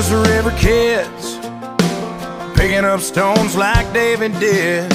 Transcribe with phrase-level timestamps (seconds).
[0.00, 1.38] just river kids,
[2.56, 4.92] picking up stones like David did,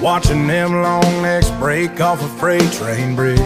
[0.00, 3.40] watching them long necks break off a freight train bridge.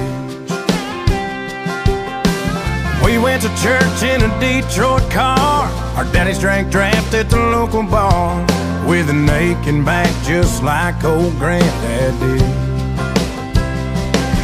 [3.03, 5.65] We went to church in a Detroit car.
[5.97, 8.45] Our daddies drank draft at the local bar
[8.87, 12.43] with an aching back just like old granddad did.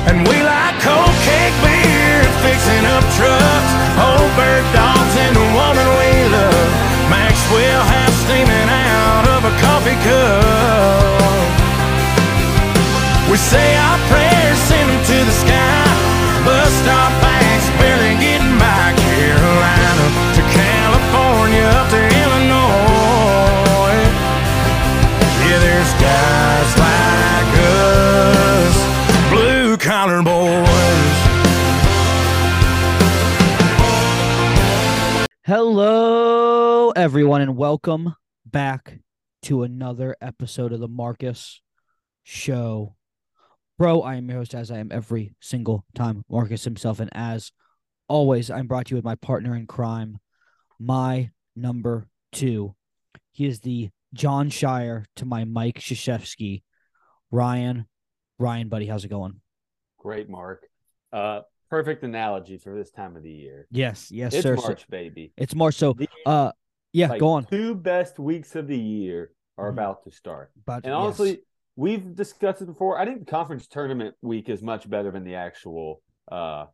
[0.09, 5.87] And we like cold cake beer, fixing up trucks, old bird dogs, and the woman
[5.99, 6.71] we love.
[7.11, 11.25] Maxwell House steaming out of a coffee cup.
[13.31, 15.85] We say our prayers, send them to the sky.
[16.45, 17.13] Bus stop
[35.47, 38.15] Hello, everyone, and welcome
[38.47, 39.01] back
[39.43, 41.61] to another episode of the Marcus
[42.23, 42.97] Show.
[43.77, 46.99] Bro, I am your host, as I am every single time, Marcus himself.
[46.99, 47.53] And as
[48.09, 50.17] always, I'm brought to you with my partner in crime,
[50.81, 52.75] my number two.
[53.33, 56.63] He is the Jon Scheyer to my Mike Krzyzewski.
[57.31, 57.85] Ryan,
[58.39, 59.43] Ryan, buddy, how's it going?
[59.99, 60.67] Great, Mark.
[61.13, 61.43] Uh,
[61.75, 63.67] perfect analogy for this time of the year.
[63.71, 64.55] Yes, yes, it's sir.
[64.55, 65.33] March, baby.
[65.37, 65.75] It's March.
[65.75, 66.53] So, The, uh,
[66.93, 67.45] yeah, like, go on.
[67.47, 69.73] Two best weeks of the year are Mhm.
[69.75, 70.53] about to start.
[70.65, 71.41] But And honestly,
[71.75, 72.97] we've discussed it before.
[72.99, 76.01] I think the conference tournament week is much better than the actual
[76.31, 76.67] uh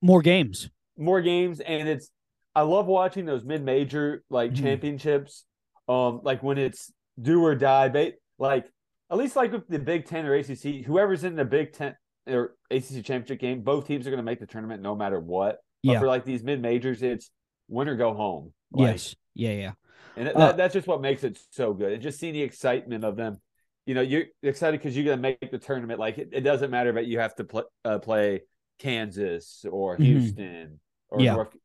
[0.00, 0.70] more games.
[0.96, 2.10] more games and it's
[2.54, 4.56] I love watching those mid-major like Mhm.
[4.62, 5.44] championships
[5.88, 6.90] um like when it's
[7.20, 8.66] do or die ba- like
[9.10, 11.94] at least like with the Big 10 or ACC whoever's in the Big 10
[12.26, 15.58] or ACC championship game both teams are going to make the tournament no matter what
[15.84, 16.00] but Yeah.
[16.00, 17.30] for like these mid-majors it's
[17.68, 19.16] win or go home Like, yes.
[19.34, 19.72] Yeah, yeah.
[20.16, 23.04] and that, Uh, that's just what makes it so good and just seeing the excitement
[23.04, 23.40] of them
[23.84, 26.70] you know you're excited because you're going to make the tournament like it, it doesn't
[26.70, 28.42] matter that you have to play uh, play
[28.78, 30.02] Kansas or Mhm.
[30.04, 31.34] Houston or Yeah.
[31.34, 31.56] North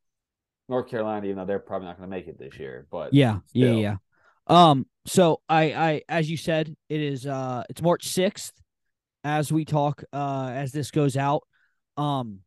[0.70, 2.88] North Carolina, even though they're probably not going to make it this year.
[2.90, 3.96] But Yeah, yeah, yeah.
[4.48, 8.54] Um, so I, I, as you said, it is, uh, it's March sixth
[9.24, 11.44] as we talk, uh, as this goes out.
[11.98, 12.40] Um,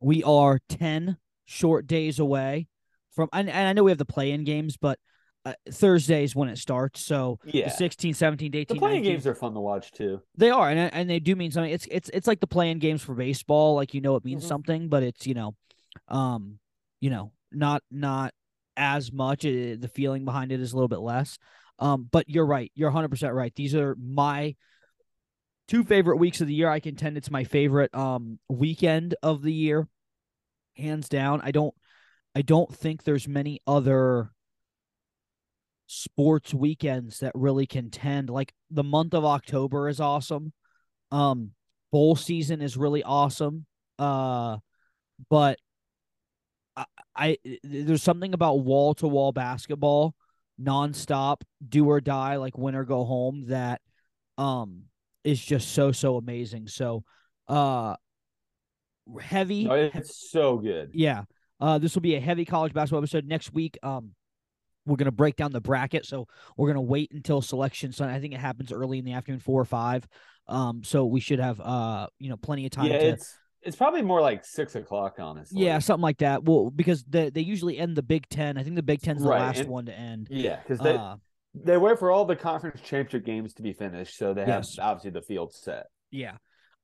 [0.00, 2.68] we are ten short days away
[3.12, 4.98] from, and, and I know we have the play-in games, but
[5.44, 7.04] uh, Thursday is when it starts.
[7.04, 10.20] So yeah, the 16, 17, 18, the playing 19 games are fun to watch too.
[10.36, 11.72] They are, and and they do mean something.
[11.72, 13.74] It's it's it's like the playing games for baseball.
[13.74, 14.48] Like you know, it means Mhm.
[14.48, 15.54] something, but it's you know,
[16.08, 16.58] um,
[17.00, 18.34] you know, not not
[18.76, 19.44] as much.
[19.44, 21.38] It, the feeling behind it is a little bit less.
[21.80, 22.70] Um, but you're right.
[22.74, 23.54] You're 100 percent right.
[23.54, 24.54] These are my
[25.68, 26.68] two favorite weeks of the year.
[26.68, 29.86] I contend it's my favorite um weekend of the year,
[30.76, 31.40] hands down.
[31.42, 31.74] I don't
[32.34, 34.30] I don't think there's many other
[35.86, 38.30] sports weekends that really contend.
[38.30, 40.52] Like the month of October is awesome.
[41.10, 41.52] Um
[41.92, 43.66] bowl season is really awesome.
[43.98, 44.58] Uh
[45.30, 45.58] but
[46.76, 46.84] I,
[47.16, 50.14] I there's something about wall to wall basketball,
[50.60, 53.80] nonstop, do or die, like win or go home that
[54.36, 54.87] um
[55.24, 56.68] is just so so amazing.
[56.68, 57.04] So
[57.48, 57.96] uh
[59.20, 60.90] heavy No, it's so good.
[60.94, 61.24] yeah.
[61.60, 63.76] Uh, this will be a heavy college basketball episode next week.
[63.82, 64.12] Um,
[64.86, 68.14] we're gonna break down the bracket, so we're gonna wait until selection Sunday.
[68.14, 70.06] I think it happens early in the afternoon, four or five.
[70.46, 72.86] Um, so we should have uh, you know, plenty of time.
[72.86, 75.62] Yeah, to, it's it's probably more like six o'clock, honestly.
[75.64, 76.44] yeah, something like that.
[76.44, 78.56] Well, because they they usually end the Big Ten.
[78.56, 80.28] I think the Big Ten's the Right, last and- one to end.
[80.30, 81.16] yeah, because they Uh,
[81.54, 84.78] they wait for all the conference championship games to be finished, so they have Yes.
[84.78, 85.86] obviously the field set.
[86.10, 86.36] Yeah.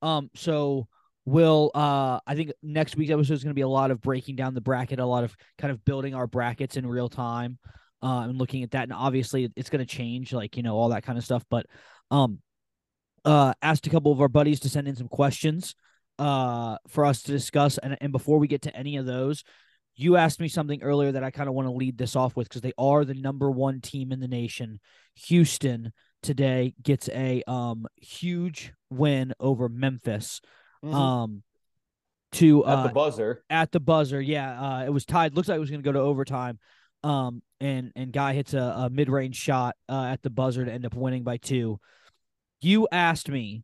[0.02, 0.88] Um, so
[1.26, 4.52] we'll uh I think next week's episode is gonna be a lot of breaking down
[4.54, 7.58] the bracket, a lot of kind of building our brackets in real time.
[8.02, 11.02] Uh, and looking at that, and obviously it's gonna change, like you know, all that
[11.04, 11.44] kind of stuff.
[11.48, 11.66] But
[12.10, 12.40] um
[13.24, 15.74] uh asked a couple of our buddies to send in some questions
[16.18, 17.78] uh for us to discuss.
[17.78, 19.42] And and before we get to any of those,
[19.96, 22.48] you asked me something earlier that I kind of want to lead this off with
[22.48, 24.80] because they are the number one team in the nation.
[25.26, 25.92] Houston
[26.22, 30.40] today gets a um huge win over Memphis.
[30.82, 31.42] Um
[32.32, 32.68] to Mm-hmm.
[32.68, 33.44] At uh the buzzer.
[33.48, 34.20] at the buzzer.
[34.20, 35.34] Yeah, uh, it was tied.
[35.34, 36.58] Looks like it was going to go to overtime.
[37.04, 40.72] Um, and and guy hits a, a mid range shot uh, at the buzzer to
[40.72, 41.78] end up winning by two.
[42.60, 43.62] You asked me,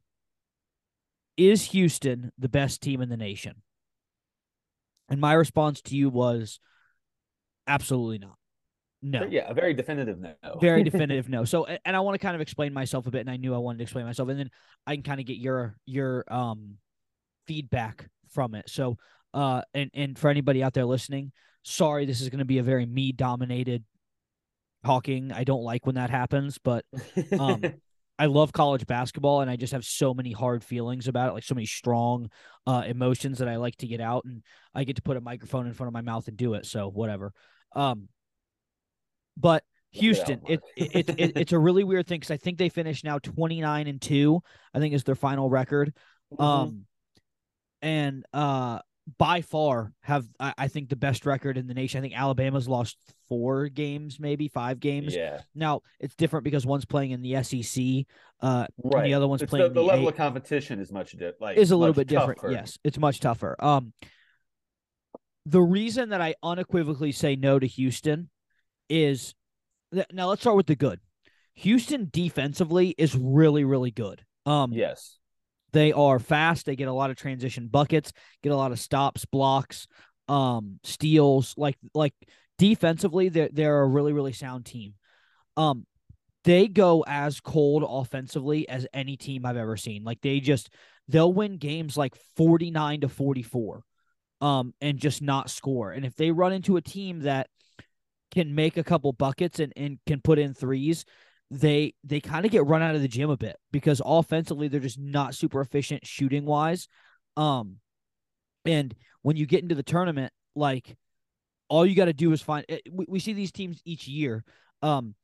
[1.36, 3.62] is Houston the best team in the nation?
[5.10, 6.60] And my response to you was,
[7.66, 8.36] absolutely not.
[9.02, 9.20] No.
[9.20, 10.34] But yeah, a very definitive no.
[10.60, 11.44] Very definitive no.
[11.44, 13.58] So and I want to kind of explain myself a bit, and I knew I
[13.58, 14.50] wanted to explain myself, and then
[14.86, 16.76] I can kind of get your your um
[17.46, 18.68] feedback from it.
[18.68, 18.98] So
[19.32, 22.62] uh and and for anybody out there listening, sorry, this is going to be a
[22.62, 23.84] very me dominated
[24.84, 25.32] talking.
[25.32, 26.84] I don't like when that happens, but
[27.38, 27.62] um,
[28.20, 31.42] I love college basketball and I just have so many hard feelings about it, like
[31.42, 32.30] so many strong
[32.66, 34.42] uh, emotions that I like to get out and
[34.74, 36.66] I get to put a microphone in front of my mouth and do it.
[36.66, 37.32] So whatever.
[37.74, 38.08] Um,
[39.38, 42.68] but Houston, it, it, it, it, it's a really weird thing because I think they
[42.68, 44.42] finished now 29 and 2,
[44.74, 45.94] I think is their final record.
[46.30, 46.42] Mm-hmm.
[46.42, 46.84] Um,
[47.80, 48.80] and uh,
[49.18, 51.98] by far have I, I think the best record in the nation.
[51.98, 52.96] I think Alabama's lost
[53.28, 55.14] four games, maybe five games.
[55.14, 57.82] yeah, Now it's different because one's playing in the SEC,
[58.42, 59.04] uh, and right.
[59.04, 61.32] the other one's It's playing the, the in level A- of competition is much di-
[61.40, 62.38] like is a little much bit different.
[62.40, 62.52] tougher.
[62.52, 63.56] Yes, it's much tougher.
[63.58, 63.92] Um,
[65.46, 68.28] the reason that I unequivocally say no to Houston
[68.88, 69.34] is
[69.92, 71.00] th- now let's start with the good.
[71.54, 74.22] Houston defensively is really, really good.
[74.46, 75.16] Um, Yes.
[75.72, 76.66] They are fast.
[76.66, 78.12] They get a lot of transition buckets,
[78.42, 79.86] get a lot of stops, blocks,
[80.28, 81.54] um, steals.
[81.56, 82.14] Like like
[82.58, 84.94] defensively, they're they're a really really sound team.
[85.56, 85.86] Um,
[86.44, 90.04] they go as cold offensively as any team I've ever seen.
[90.04, 90.70] Like they just
[91.08, 93.82] they'll win games like forty nine to forty four,
[94.40, 95.92] um, and just not score.
[95.92, 97.48] And if they run into a team that
[98.30, 101.04] can make a couple buckets and, and can put in threes,
[101.50, 104.80] they they kind of get run out of the gym a bit because offensively they're
[104.80, 106.86] just not super efficient shooting wise.
[107.36, 107.76] Um
[108.64, 110.96] and when you get into the tournament, like
[111.68, 114.44] all you got to do is find eh, we, we see these teams each year
[114.82, 115.14] um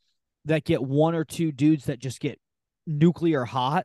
[0.47, 2.39] that get one or two dudes that just get
[2.87, 3.85] nuclear hot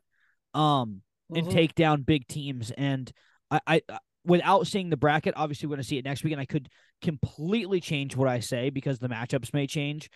[0.54, 1.02] um
[1.34, 1.52] and Mhm.
[1.52, 3.12] take down big teams and
[3.50, 6.34] I, I I- without seeing the bracket obviously we're going to see it next week
[6.34, 6.70] and I could
[7.02, 10.10] completely change what I say because the matchups may change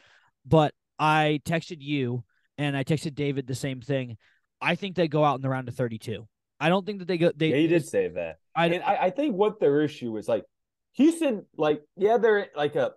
[0.46, 2.24] but I texted you
[2.58, 4.18] and I texted David the same thing
[4.62, 6.28] I think they go out in the round of 32
[6.60, 8.38] I don't think that they go they yeah, you did say that.
[8.56, 10.46] I, and I, I think what their issue is like
[10.94, 12.94] Houston, like, yeah, they're like a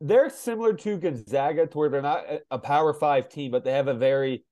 [0.00, 3.88] they're similar to Gonzaga to where they're not a- power five team, but they have
[3.88, 4.44] a very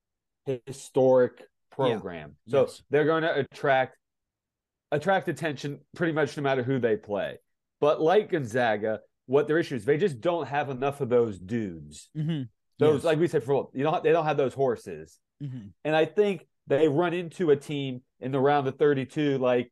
[0.66, 2.36] historic program.
[2.48, 2.82] So Yes.
[2.90, 3.96] they're going to attract
[4.92, 7.38] attract attention pretty much no matter who they play.
[7.80, 12.10] But like Gonzaga, what their issue is they just don't have enough of those dudes.
[12.16, 12.48] Mhm.
[12.78, 13.04] Those, Yes.
[13.04, 15.20] like we said, for you don't they don't have those horses.
[15.42, 15.72] Mhm.
[15.84, 19.36] And I think they run into a team in the round of 32.
[19.38, 19.70] Like,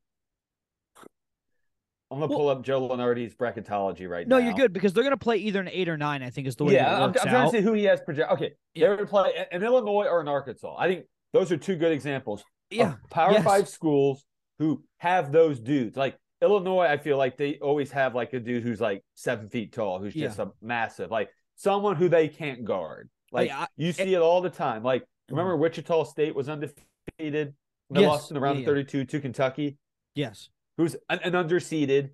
[2.11, 4.43] I'm to Well- pull up Joe Lunardi's bracketology right no now.
[4.43, 6.55] No, you're good because they're to play either an 8 or 9 I think is
[6.57, 8.31] the way Yeah, I'm, I'm trying to see who he has project.
[8.33, 8.91] Okay, Yeah.
[8.91, 10.77] they would play an Illinois or an Arkansas.
[10.79, 13.45] I think those are two good examples yeah of Power yes.
[13.45, 14.25] Five schools
[14.59, 15.97] who have those dudes.
[15.97, 19.73] Like Illinois, I feel like they always have like a dude who's like seven feet
[19.73, 23.09] tall, who's just a massive, like someone who they can't guard.
[23.33, 24.83] Like I- you see it all the time.
[24.83, 27.55] Like remember Wichita State was undefeated.
[27.91, 28.09] They Yes.
[28.09, 28.83] lost in the round Yeah, of yeah.
[28.83, 29.77] 32 to Kentucky,
[30.15, 32.11] yes who's an, an underseeded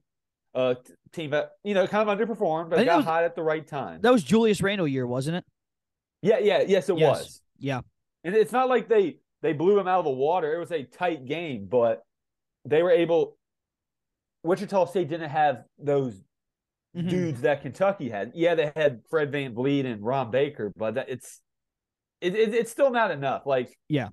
[0.55, 0.75] uh,
[1.13, 4.01] team that you know kind of underperformed, but got was- hot at the right time.
[4.03, 5.45] that was Julius Randle year wasn't it
[6.21, 7.19] yeah, yeah, yes, it Yes.
[7.21, 7.43] was.
[7.59, 7.81] yeah
[8.23, 10.55] And it's not like they they blew him out of the water.
[10.55, 12.03] It was a tight game, but
[12.65, 13.37] they were able.
[14.43, 16.23] Wichita State didn't have those
[16.97, 17.09] Mhm.
[17.09, 18.33] dudes that Kentucky had.
[18.35, 21.41] Yeah, they had Fred VanVleet and Ron Baker, but that, it's
[22.21, 23.47] it, it, it's still not enough.
[23.47, 24.11] Like, Yeah.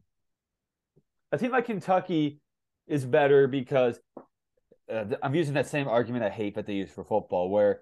[1.31, 2.39] a team like Kentucky
[2.87, 3.99] is better because
[4.91, 7.81] uh, I'm using that same argument I hate that they use for football, where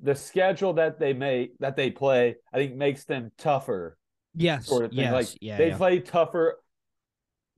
[0.00, 3.98] the schedule that they make that they play, I think makes them tougher
[4.34, 5.00] yes sort of thing.
[5.00, 5.76] yes like yeah, they yeah.
[5.76, 6.58] play tougher.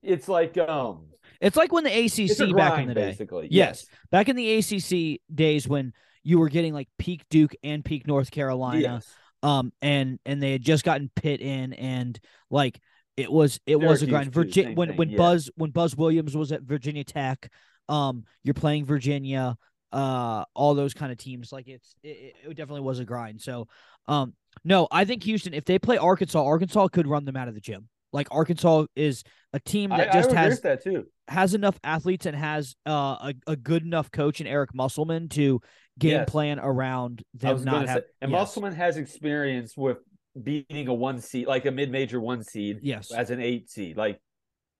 [0.03, 1.07] It's like um,
[1.41, 3.49] it's like when the ACC grind, back in the day basically.
[3.51, 3.87] Yes.
[4.11, 5.93] back in the ACC days when
[6.25, 9.15] you were getting like peak Duke and peak North Carolina, Yes.
[9.43, 12.19] um, and and they had just gotten Pitt in, and
[12.51, 12.81] like
[13.17, 14.33] it was it was a Syracuse, grind.
[14.33, 15.17] Virginia when thing, when yeah.
[15.17, 17.51] Buzz when Buzz Williams was at Virginia Tech,
[17.89, 19.57] um, you're playing Virginia,
[19.93, 21.53] uh, all those kind of teams.
[21.53, 23.41] Like it's it, it definitely was a grind.
[23.41, 23.69] So,
[24.07, 27.55] um, no, I think Houston if they play Arkansas, Arkansas could run them out of
[27.55, 27.89] the gym.
[28.13, 29.23] Like Arkansas is
[29.53, 31.07] a team that I just agree has that too.
[31.29, 35.61] has enough athletes and has uh, a, a good enough coach in Eric Musselman to
[35.99, 36.31] game Yes.
[36.31, 38.39] plan around them not have say, and yes.
[38.41, 39.99] Musselman has experience with
[40.41, 44.21] beating a one seed, like a mid-major one seed, yes as an eight seed, like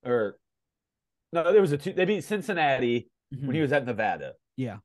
[0.05, 0.39] or
[1.33, 1.93] no, there was a two.
[1.93, 3.63] They beat Cincinnati when he Mhm.
[3.63, 4.33] was at Nevada.
[4.57, 4.79] yeah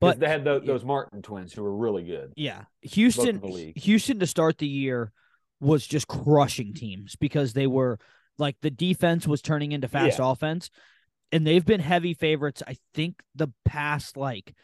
[0.00, 0.66] But they had tho- yeah.
[0.66, 2.32] those Martin twins who were really good.
[2.36, 3.40] yeah Houston.
[3.76, 5.10] Houston to start the year
[5.62, 7.98] was just crushing teams because they were
[8.36, 10.68] like the defense was turning into fast offense
[11.30, 14.54] and they've been heavy favorites I think the past like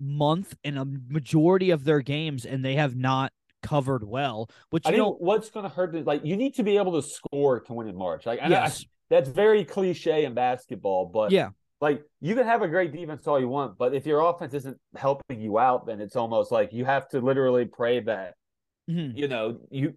[0.00, 4.92] month in a majority of their games and they have not covered well which I
[4.92, 7.60] you know what's going to hurt is like you need to be able to score
[7.60, 8.24] to win in March.
[8.24, 11.50] Like I know I- yes that's very cliche in basketball, but yeah
[11.80, 14.78] like you can have a great defense all you want, but if your offense isn't
[14.96, 18.34] helping you out, then it's almost like you have to literally pray that
[18.88, 19.16] Mhm.
[19.16, 19.94] you know you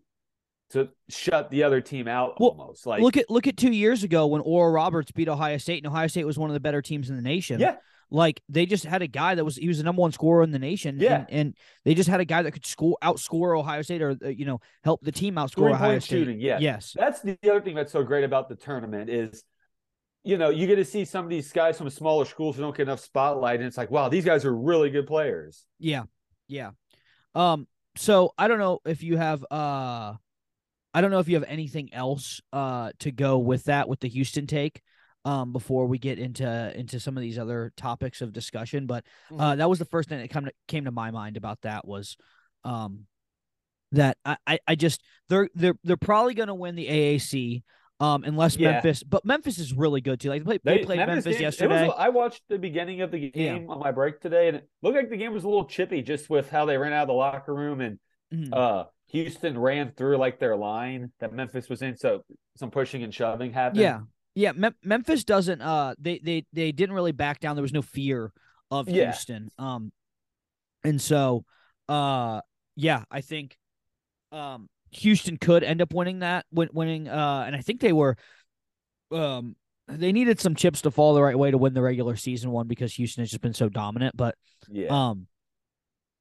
[0.71, 4.03] to shut the other team out Well, almost like look at look at two years
[4.03, 6.81] ago when Oral Roberts beat Ohio State, and Ohio State was one of the better
[6.81, 7.59] teams in the nation.
[7.59, 7.77] yeah
[8.11, 10.51] like they just had a guy that was he was the number one scorer in
[10.51, 10.97] the nation.
[10.99, 11.19] Yeah.
[11.19, 14.45] and, and they just had a guy that could score outscore Ohio State or you
[14.45, 16.17] know help the team outscore Ohio State.
[16.17, 16.39] shooting.
[16.41, 19.43] Yeah, Yes, that's the other thing that's so great about the tournament is.
[20.23, 22.77] You know, you get to see some of these guys from smaller schools who don't
[22.77, 25.65] get enough spotlight, and it's like, wow, these guys are really good players.
[25.79, 26.03] yeah,
[26.47, 26.71] yeah.
[27.33, 30.13] Um, so I don't know if you have uh,
[30.93, 34.09] I don't know if you have anything else uh to go with that with the
[34.09, 34.81] Houston take.
[35.23, 39.05] Um, before we get into into some of these other topics of discussion, but
[39.37, 41.87] uh, that was the first thing that come to, came to my mind about that
[41.87, 42.17] was,
[42.63, 43.05] um,
[43.91, 47.61] that I, I, I just they're they're they're probably going to win the AAC,
[47.99, 48.71] um, unless Yeah.
[48.71, 49.03] Memphis.
[49.03, 50.29] But Memphis is really good too.
[50.29, 51.91] Like they, they, played Memphis, game- it was- yesterday.
[51.95, 55.11] I watched the beginning of the game on my break today, and it looked like
[55.11, 57.53] the game was a little chippy just with how they ran out of the locker
[57.53, 57.99] room and
[58.33, 58.53] Mhm.
[58.57, 62.23] uh Houston ran through like their line that Memphis was in, so
[62.57, 63.81] some pushing and shoving happened.
[63.81, 63.99] yeah,
[64.35, 64.51] yeah.
[64.53, 65.61] Mem- Memphis doesn't.
[65.61, 67.55] Uh, they they they didn't really back down.
[67.55, 68.31] There was no fear
[68.69, 69.05] of Yeah.
[69.11, 69.49] Houston.
[69.57, 69.91] Um,
[70.83, 71.43] and so,
[71.89, 72.41] uh,
[72.75, 73.57] yeah, I think,
[74.31, 77.07] um, Houston could end up winning that, win- winning.
[77.07, 78.15] Uh, and I think they were,
[79.11, 79.55] um,
[79.87, 82.67] they needed some chips to fall the right way to win the regular season one
[82.67, 84.15] because Houston has just been so dominant.
[84.15, 84.35] But
[84.69, 85.27] yeah, um,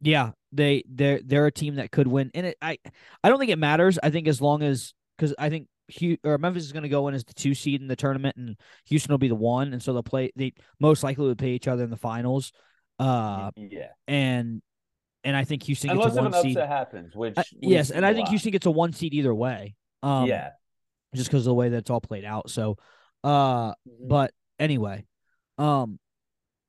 [0.01, 2.79] yeah, they they're they're a team that could win, and it I
[3.23, 3.99] I don't think it matters.
[4.03, 5.67] I think as long as because I think
[6.25, 8.57] or Memphis is going to go in as the two seed in the tournament, and
[8.87, 10.31] Houston will be the one, and so they'll play.
[10.37, 12.53] They most likely would play each other in the finals.
[12.99, 13.89] Uh, yeah.
[14.07, 14.63] and
[15.25, 16.57] and I think Houston gets Unless a one upset seed.
[16.59, 18.31] happens, which we've yes, and I think lot.
[18.31, 19.75] Houston gets a one seed either way.
[20.03, 20.51] Um, yeah,
[21.15, 22.51] just because of the way that it's all played out.
[22.51, 22.77] So,
[23.25, 23.75] uh, Mhm.
[24.09, 25.05] but anyway,
[25.59, 25.99] um,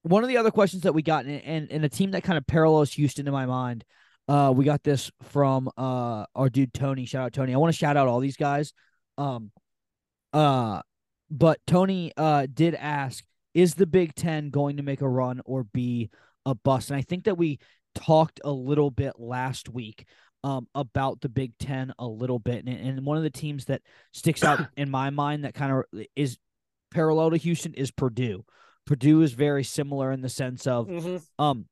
[0.03, 2.37] one of the other questions that we got, and and, and a team that kind
[2.37, 3.83] of parallels Houston in my mind,
[4.27, 7.05] uh, we got this from uh our dude Tony.
[7.05, 7.53] Shout out Tony.
[7.53, 8.73] I want to shout out all these guys.
[9.17, 9.51] Um,
[10.33, 10.81] uh,
[11.29, 15.63] but Tony uh did ask, is the Big Ten going to make a run or
[15.63, 16.09] be
[16.45, 16.89] a bust?
[16.89, 17.59] And I think that we
[17.93, 20.07] talked a little bit last week
[20.43, 23.81] um about the Big Ten a little bit, and, and one of the teams that
[24.13, 26.37] sticks out in my mind that kind of is
[26.91, 28.43] parallel to Houston is Purdue.
[28.85, 31.23] Purdue is very similar in the sense of Mhm.
[31.39, 31.65] um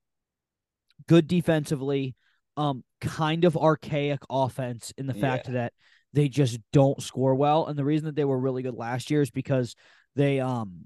[1.08, 2.16] good defensively,
[2.58, 5.54] um kind of archaic offense in the fact Yeah.
[5.54, 5.74] that
[6.13, 7.68] they just don't score well.
[7.68, 9.75] And the reason that they were really good last year is because
[10.16, 10.86] they um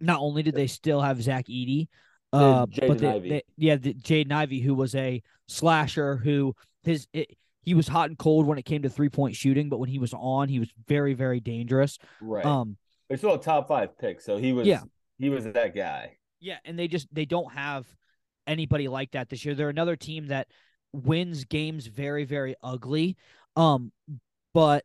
[0.00, 1.88] not only did they still have Zach Edey,
[2.32, 7.06] uh, Jaden but they, they yeah, the Jaden Ivey, who was a slasher who his
[7.12, 9.88] it, he was hot and cold when it came to three point shooting, but when
[9.88, 11.98] he was on, he was very very dangerous.
[12.20, 12.44] right.
[12.44, 12.76] Um,
[13.08, 14.82] They're still a top five pick, so he was Yeah.
[15.18, 16.16] He was that guy.
[16.40, 17.86] Yeah, and they just they don't have
[18.46, 19.54] anybody like that this year.
[19.54, 20.48] They're another team that
[20.92, 23.16] wins games very very ugly.
[23.56, 23.92] Um
[24.52, 24.84] but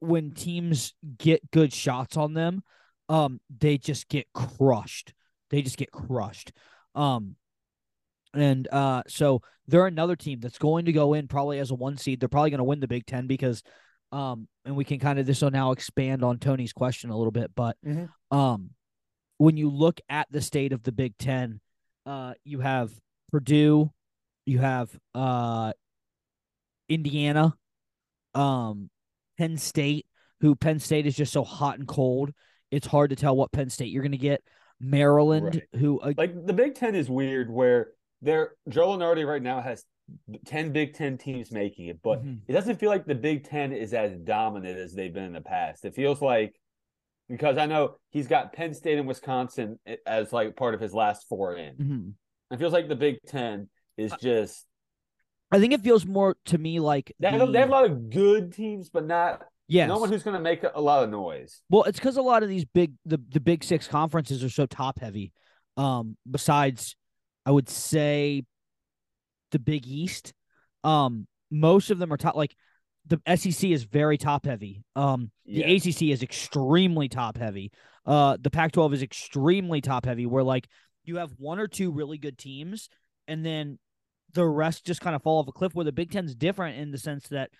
[0.00, 2.62] when teams get good shots on them,
[3.08, 5.12] um they just get crushed.
[5.50, 6.52] They just get crushed.
[6.94, 7.36] Um
[8.32, 11.96] and uh so they're another team that's going to go in probably as a one
[11.96, 12.18] seed.
[12.20, 13.62] They're probably going to win the Big 10 because
[14.12, 17.30] um and we can kind of this will now expand on Tony's question a little
[17.32, 18.08] bit, but Mhm.
[18.30, 18.70] um
[19.40, 21.60] when you look at the state of the Big Ten,
[22.04, 22.92] uh, you have
[23.32, 23.90] Purdue,
[24.44, 25.72] you have uh,
[26.90, 27.54] Indiana,
[28.34, 28.90] um,
[29.38, 30.04] Penn State,
[30.42, 32.32] who Penn State is just so hot and cold.
[32.70, 34.42] It's hard to tell what Penn State you're going to get.
[34.78, 39.62] Maryland, who uh, Like the Big Ten is weird, where they're Joe Lunardi right now
[39.62, 39.86] has
[40.44, 42.40] ten Big Ten teams making it, but Mhm.
[42.46, 45.40] it doesn't feel like the Big Ten is as dominant as they've been in the
[45.40, 45.86] past.
[45.86, 46.54] It feels like
[47.30, 51.26] because I know he's got Penn State and Wisconsin as like part of his last
[51.28, 51.74] four in.
[51.76, 52.12] mhm.
[52.52, 54.66] It feels like the Big Ten is just
[55.52, 57.84] I think it feels more to me like they have, the- they have a lot
[57.84, 59.88] of good teams, but not yes.
[59.88, 61.62] no one who's going to make a, a lot of noise.
[61.70, 64.66] Well, it's because a lot of these big the the big six conferences are so
[64.66, 65.32] top heavy.
[65.76, 66.96] Um, besides,
[67.46, 68.44] I would say
[69.52, 70.32] the Big East.
[70.84, 72.36] Um, most of them are top.
[72.36, 72.54] Like
[73.06, 74.84] the SEC is very top heavy.
[74.94, 75.86] Um, the Yes.
[75.86, 77.72] ACC is extremely top heavy.
[78.06, 80.26] Uh, the Pac-12 is extremely top heavy.
[80.26, 80.68] Where like
[81.04, 82.88] you have one or two really good teams,
[83.26, 83.78] and then
[84.32, 85.74] the rest just kind of fall off a cliff.
[85.74, 87.50] Where the Big Ten's different in the sense that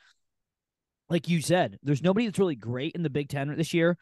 [1.09, 3.97] like you said, there's nobody that's really great in the Big Ten this year.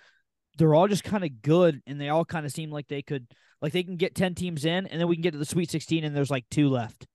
[0.58, 3.26] They're all just kind of good, and they all kind of seem like they could,
[3.62, 5.70] like they can get ten teams in, and then we can get to the Sweet
[5.70, 7.06] Sixteen, and there's like two left.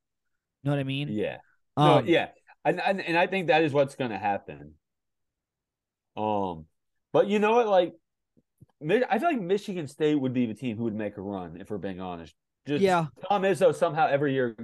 [0.64, 1.10] You know what I mean?
[1.10, 1.38] Yeah.
[1.78, 2.30] No, Um, yeah,
[2.66, 4.74] and, and and I think that is what's going to happen.
[6.16, 6.66] Um,
[7.12, 7.68] but you know what?
[7.68, 7.94] Like
[9.10, 11.70] I feel like Michigan State would be the team who would make a run if
[11.70, 12.34] we're being honest.
[12.68, 13.08] Just Yeah.
[13.28, 14.56] Tom Izzo somehow every year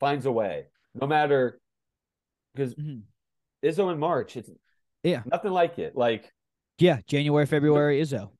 [0.00, 1.60] finds a way, no matter
[2.54, 3.02] because Mhm.
[3.64, 4.50] Izzo in March, it's
[5.02, 5.22] Yeah.
[5.26, 5.96] nothing like it.
[5.96, 6.32] Like
[6.78, 8.30] Yeah, January, February, Izzo.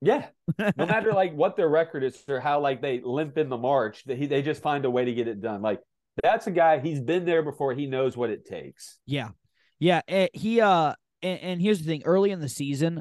[0.00, 0.28] yeah,
[0.76, 4.04] no matter like what their record is or how like they limp in the March,
[4.04, 5.62] they they just find a way to get it done.
[5.62, 5.80] Like
[6.22, 7.72] that's a guy he's been there before.
[7.74, 8.98] He knows what it takes.
[9.06, 9.30] Yeah,
[9.78, 10.00] yeah.
[10.08, 13.00] eh, he uh, and, and here's the thing: early in the season,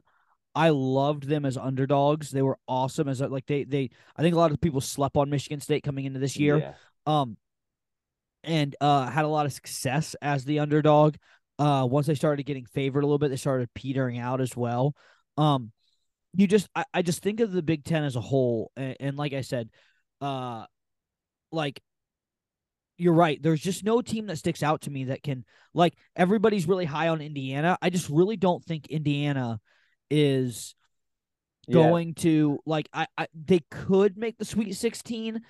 [0.55, 2.31] I loved them as underdogs.
[2.31, 3.89] They were awesome as like they they.
[4.15, 6.57] I think a lot of people slept on Michigan State coming into this year.
[6.57, 6.73] Yeah.
[7.05, 7.37] Um,
[8.43, 11.15] and uh had a lot of success as the underdog.
[11.59, 14.95] Uh, once they started getting favored a little bit, they started petering out as well.
[15.37, 15.71] Um,
[16.33, 19.17] you just I, I just think of the Big Ten as a whole, and, and
[19.17, 19.69] like I said,
[20.21, 20.65] uh,
[21.51, 21.81] like
[22.97, 23.41] you're right.
[23.41, 25.43] There's just no team that sticks out to me that can
[25.73, 27.77] like everybody's really high on Indiana.
[27.81, 29.59] I just really don't think Indiana
[30.09, 30.75] is
[31.67, 31.73] Yeah.
[31.75, 35.41] going to like I, I they could make the Sweet 16.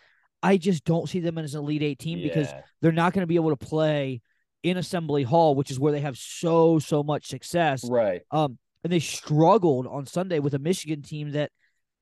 [0.44, 2.48] I just don't see them as an Elite Eight team because
[2.82, 4.22] they're not going to be able to play
[4.64, 7.84] in Assembly Hall, which is where they have so so much success.
[7.90, 8.22] right.
[8.32, 11.52] Um, and they struggled on Sunday with a Michigan team that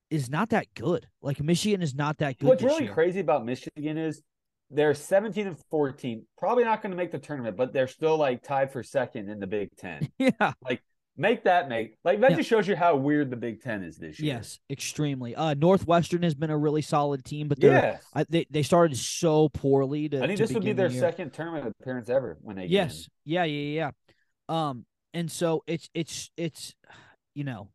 [0.10, 1.08] is not that good.
[1.22, 2.48] Like Michigan is not that good.
[2.48, 2.94] What's really year.
[2.94, 4.22] crazy about Michigan is
[4.72, 8.44] they're 17 and 14, probably not going to make the tournament, but they're still like
[8.44, 10.10] tied for second in the Big Ten.
[10.20, 10.54] Yeah.
[10.64, 10.82] Like
[11.18, 12.38] make that make like that Yeah.
[12.38, 14.36] just shows you how weird the Big Ten is this year.
[14.36, 15.36] Yes, extremely.
[15.36, 17.98] Uh, Northwestern has been a really solid team, but they're Yeah.
[18.14, 20.08] I, they they started so poorly.
[20.10, 22.66] To, I think this would be their the second tournament appearance ever when they.
[22.66, 23.10] Yes.
[23.26, 23.92] Yeah, yeah,
[24.50, 24.70] yeah.
[24.70, 26.76] Um, and so it's it's it's
[27.34, 27.70] you know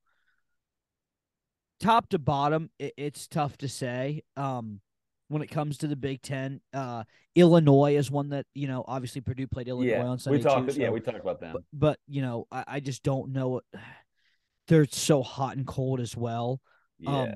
[1.81, 4.23] top to bottom, it, it's tough to say.
[4.37, 4.81] Um,
[5.29, 7.05] when it comes to the Big Ten, uh,
[7.35, 8.85] Illinois is one that you know.
[8.87, 10.71] Obviously, Purdue played Illinois Yeah, on Sunday we talked.
[10.75, 10.81] too.
[10.81, 11.53] yeah, we talked about them.
[11.55, 13.61] but, but you know, I, I just don't know.
[14.69, 16.61] They're so hot and cold as well.
[16.99, 17.35] yeah, Um,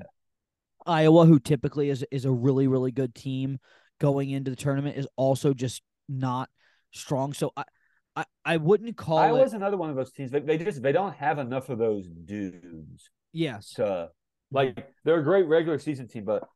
[0.87, 3.59] Iowa, who typically is is a really really good team
[3.99, 6.49] going into the tournament, is also just not
[6.91, 7.33] strong.
[7.33, 7.65] So I
[8.15, 9.57] I, I wouldn't call Iowa's it.
[9.57, 10.31] another one of those teams.
[10.31, 14.09] They, they just they don't have enough of those dudes Yes, to
[14.51, 14.87] like.
[15.05, 16.47] They're a great regular season team, but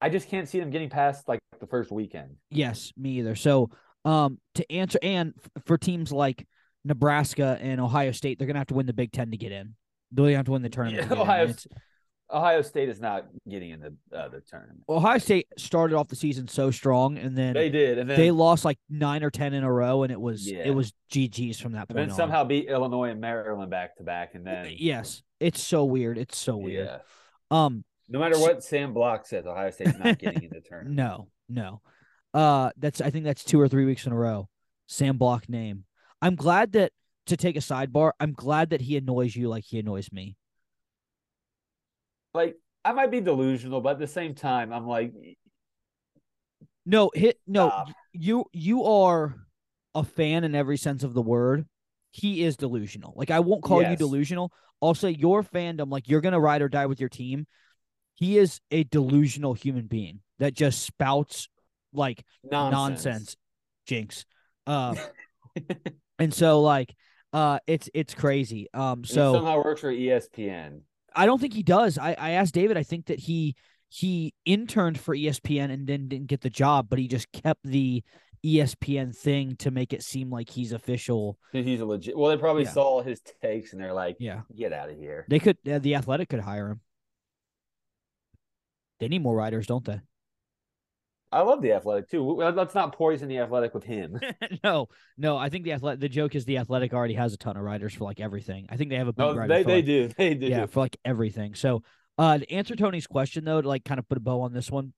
[0.00, 2.36] I just can't see them getting past like the first weekend.
[2.50, 3.34] yes, me either.
[3.34, 3.70] So
[4.04, 6.46] um, to answer and f- for teams like
[6.84, 9.74] Nebraska and Ohio State, they're gonna have to win the Big Ten to get in.
[10.12, 11.10] They have to win the tournament.
[11.10, 11.18] in.
[11.18, 11.52] Ohio
[12.28, 14.80] Ohio State is not getting in the uh, the tournament.
[14.88, 18.30] Ohio State started off the season so strong, and then They did, and then they
[18.32, 20.58] lost like nine or ten in a row, and it was Yeah.
[20.64, 22.16] it was GG's from that and point then on.
[22.16, 26.18] somehow beat Illinois and Maryland back to back, and then yes, it's so weird.
[26.18, 26.86] It's so weird.
[26.86, 26.98] yeah.
[27.50, 30.94] Um, No matter what Sam Block says, Ohio State's not getting in the tournament.
[30.94, 31.80] no, no.
[32.34, 34.48] Uh, that's I think that's two or three weeks in a row.
[34.86, 35.84] Sam Block name.
[36.22, 36.92] I'm glad that
[37.26, 38.12] to take a sidebar.
[38.20, 40.36] I'm glad that he annoys you like he annoys me.
[42.34, 45.12] Like I might be delusional, but at the same time, I'm like,
[46.84, 47.68] No, hit no.
[47.68, 47.88] Stop.
[48.12, 49.34] You you are
[49.94, 51.66] a fan in every sense of the word.
[52.10, 53.14] He is delusional.
[53.16, 54.52] Like I won't call you delusional.
[54.82, 57.46] I'll say your fandom, like you're gonna ride or die with your team.
[58.16, 61.48] He is a delusional human being that just spouts
[61.92, 63.04] like nonsense.
[63.04, 63.36] nonsense,
[63.86, 64.24] jinx.
[64.66, 64.94] Uh,
[66.18, 66.94] and so like
[67.32, 68.68] uh it's it's crazy.
[68.74, 70.80] Um He so somehow works for ESPN.
[71.14, 71.96] I don't think he does.
[71.98, 73.54] I, I asked David, I think that he
[73.88, 78.02] he interned for ESPN and then didn't get the job, but he just kept the
[78.44, 81.38] ESPN thing to make it seem like he's official.
[81.52, 82.16] He's a legit.
[82.16, 82.70] Well, they probably Yeah.
[82.72, 84.42] saw his takes and they're like, Yeah.
[84.54, 86.80] "Get out of here." They could the athletic could hire him.
[88.98, 90.00] They need more riders, don't they?
[91.32, 92.22] I love the athletic too.
[92.24, 94.18] Let's not poison the athletic with him.
[94.64, 95.36] no, no.
[95.36, 96.00] I think the athletic.
[96.00, 98.66] The joke is the athletic already has a ton of riders for like everything.
[98.70, 100.08] I think they have a big No, writer they they like, do.
[100.16, 100.46] They do.
[100.46, 101.54] Yeah, for like everything.
[101.54, 101.82] So,
[102.16, 104.70] uh, to answer Tony's question though, to like kind of put a bow on this
[104.70, 104.92] one,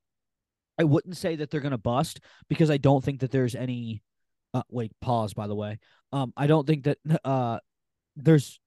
[0.78, 4.02] I wouldn't say that they're gonna bust because I don't think that there's any.
[4.54, 5.34] Uh, wait, pause.
[5.34, 5.78] By the way,
[6.12, 7.58] um, I don't think that uh,
[8.16, 8.60] there's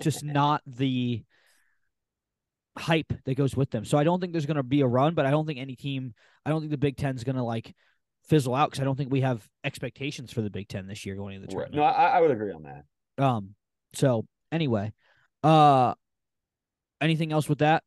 [0.00, 1.24] just not the
[2.76, 3.84] hype that goes with them.
[3.84, 6.14] So I don't think there's gonna be a run, but I don't think any team.
[6.44, 7.74] I don't think the Big Ten's gonna like
[8.28, 11.14] fizzle out because I don't think we have expectations for the Big Ten this year
[11.14, 11.76] going into the tournament.
[11.76, 13.24] No, I, I would agree on that.
[13.24, 13.54] Um.
[13.94, 14.92] So anyway,
[15.42, 15.94] uh,
[17.00, 17.84] anything else with that?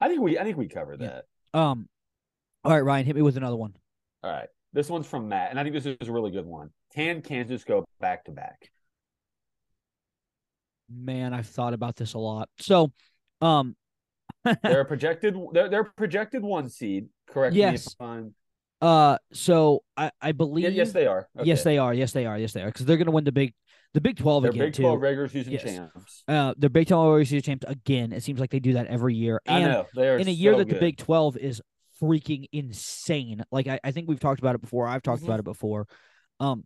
[0.00, 1.20] I think we I think we covered Yeah.
[1.52, 1.58] that.
[1.58, 1.88] Um.
[2.64, 3.74] All right, Ryan, hit me with another one.
[4.22, 4.48] All right.
[4.72, 6.70] This one's from Matt, and I think this is a really good one.
[6.94, 8.70] Can Kansas go back to back?
[10.90, 12.48] Man, I've thought about this a lot.
[12.58, 12.92] So,
[13.42, 13.76] um,
[14.62, 15.36] They're a projected.
[15.52, 17.08] They're, they're projected one seed.
[17.28, 17.86] Correct me Yes.
[17.88, 18.34] if I'm.
[18.80, 21.28] uh, so I I believe yes, they are.
[21.44, 23.52] yes they are yes they are yes they are because they're gonna win the big
[23.94, 24.82] The Big Twelve They're again Big too.
[24.82, 25.62] 12 regular season Yes.
[25.64, 26.24] champs.
[26.26, 28.12] Uh, the Big Twelve regular season champs again.
[28.12, 29.40] It seems like they do that every year.
[29.46, 30.80] I know they are in a year so that the.
[30.80, 31.60] Big Twelve is
[32.00, 33.44] freaking insane.
[33.52, 34.86] Like I, I think we've talked about it before.
[34.88, 35.26] I've talked Mhm.
[35.26, 35.86] about it before.
[36.40, 36.64] Um,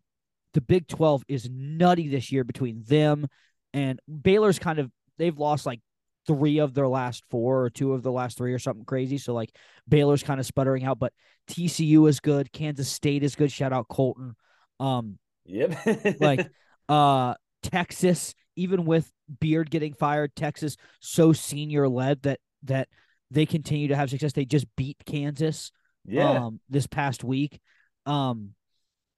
[0.55, 3.27] the Big Twelve is nutty this year between them
[3.75, 4.59] and Baylor's.
[4.59, 5.81] Kind of they've lost like
[6.27, 9.19] three of their last four or two of the last three or something crazy.
[9.19, 9.55] So like
[9.89, 11.13] Baylor's kind of sputtering out, but
[11.49, 12.53] TCU is good.
[12.53, 13.53] Kansas State is good.
[13.53, 14.35] Shout out Colton.
[14.81, 16.21] Um, Yep.
[16.21, 16.49] like
[16.89, 19.11] uh Texas, even with
[19.41, 22.89] Beard getting fired, Texas so senior led that that
[23.31, 24.33] they continue to have success.
[24.33, 25.71] They just beat Kansas
[26.05, 26.47] yeah.
[26.47, 27.61] um this past week.
[28.07, 28.55] Um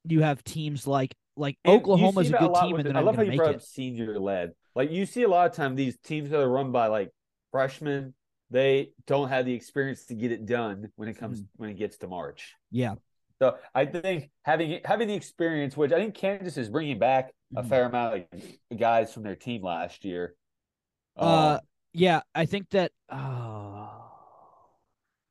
[0.04, 3.16] you have teams like like And Oklahoma's a good lot team and the- I love
[3.16, 4.52] how you brought up senior led.
[4.74, 7.10] Like you see a lot of time these teams that are run by like
[7.52, 8.14] freshmen,
[8.50, 11.62] they don't have the experience to get it done when it comes Mm-hmm.
[11.62, 12.54] when it gets to March.
[12.70, 12.94] Yeah.
[13.40, 17.62] So I think having having the experience, which I think Kansas is bringing back a
[17.62, 17.68] Mhm.
[17.68, 18.26] fair amount
[18.70, 20.34] of guys from their team last year.
[21.16, 21.60] Uh Um,
[21.92, 23.77] yeah, I think that uh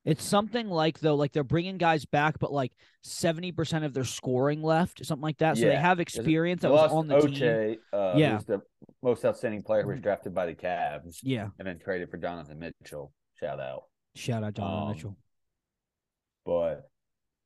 [0.07, 2.71] it's something like though like they're bringing guys back but like
[3.05, 5.57] 70% of their scoring left, something like that.
[5.57, 7.33] So they have experience that was on the team.
[7.33, 8.35] Ochai, uh, Yeah.
[8.37, 8.61] who's the
[9.03, 10.03] most outstanding player who was Mhm.
[10.03, 11.49] drafted by the Cavs Yeah.
[11.59, 13.13] and then traded for Donovan Mitchell.
[13.35, 13.83] Shout out.
[14.15, 15.17] Shout out Donovan Um, Mitchell.
[16.45, 16.89] But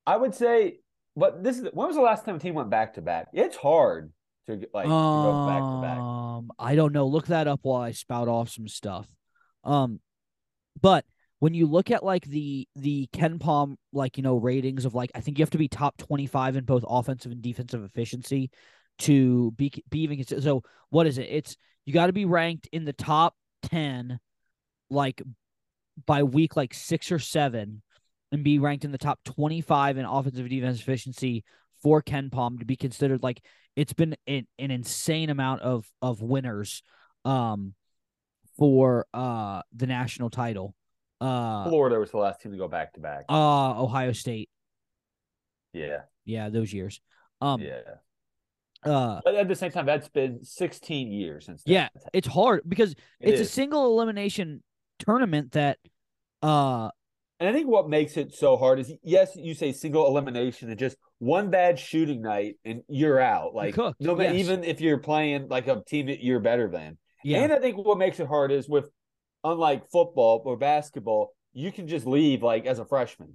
[0.05, 0.79] I would say,
[1.15, 3.27] but this is when was the last time a team went back to back?
[3.33, 4.13] It's hard
[4.47, 5.97] to like to go back to back.
[5.99, 7.07] Um, I don't know.
[7.07, 9.07] Look that up while I spout off some stuff.
[9.63, 9.99] Um,
[10.79, 11.05] but
[11.41, 15.21] when you look at like the the KenPom like you know ratings of like I
[15.21, 18.51] think you have to be top twenty five in both offensive and defensive efficiency
[18.99, 20.43] to be be even considered.
[20.43, 21.23] So what is it?
[21.23, 24.19] It's you got to be ranked in the top ten,
[24.91, 25.19] like
[26.05, 27.81] by week like six or seven,
[28.31, 31.43] and be ranked in the top twenty five in offensive and defensive efficiency
[31.81, 33.43] for KenPom to be considered like
[33.75, 36.83] it's been an, an insane amount of of winners
[37.25, 37.73] um
[38.59, 40.75] for uh the national title
[41.21, 43.25] uh Florida was the last team to go back to back.
[43.29, 44.49] uh ohio state
[45.73, 46.99] Yeah, yeah those years
[47.39, 47.81] um yeah.
[48.83, 51.63] uh But at the same time, that's been 16 years since.
[51.65, 54.63] yeah it's hard because It it's a single elimination
[54.99, 55.77] tournament that
[56.43, 56.89] uh
[57.39, 60.77] And I think what makes it so hard is yes, you say single elimination and
[60.79, 63.53] just one bad shooting night and you're out.
[63.53, 64.35] Like cooked, no, yes.
[64.35, 66.97] even if you're playing like a team that you're better than.
[67.23, 68.89] yeah And I think what makes it hard is with
[69.43, 73.33] unlike football or basketball, you can just leave like as a freshman.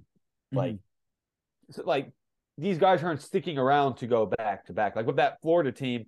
[0.51, 1.73] Like, Mm-hmm.
[1.73, 2.11] so, like
[2.57, 4.95] these guys aren't sticking around to go back to back.
[4.95, 6.05] Like with that Florida team,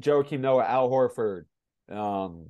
[0.00, 1.44] Joakim Noah, Al Horford,
[1.90, 2.46] um,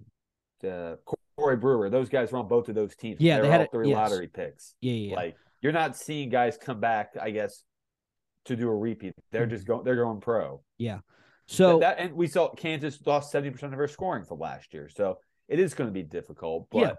[0.61, 0.99] the
[1.37, 3.21] Corey Brewer, those guys were on both of those teams.
[3.21, 3.97] Yeah, they, they had all three yes.
[3.97, 4.75] lottery picks.
[4.81, 5.17] yeah yeah, yeah.
[5.17, 7.63] Like you're not seeing guys come back, I guess,
[8.45, 9.15] to do a repeat.
[9.33, 9.85] They're just going.
[9.85, 10.63] They're going pro.
[10.79, 10.99] Yeah.
[11.47, 14.89] So that, and we saw Kansas lost seventy percent of her scoring from last year,
[14.89, 16.69] so it is going to be difficult.
[16.71, 16.93] But Yeah.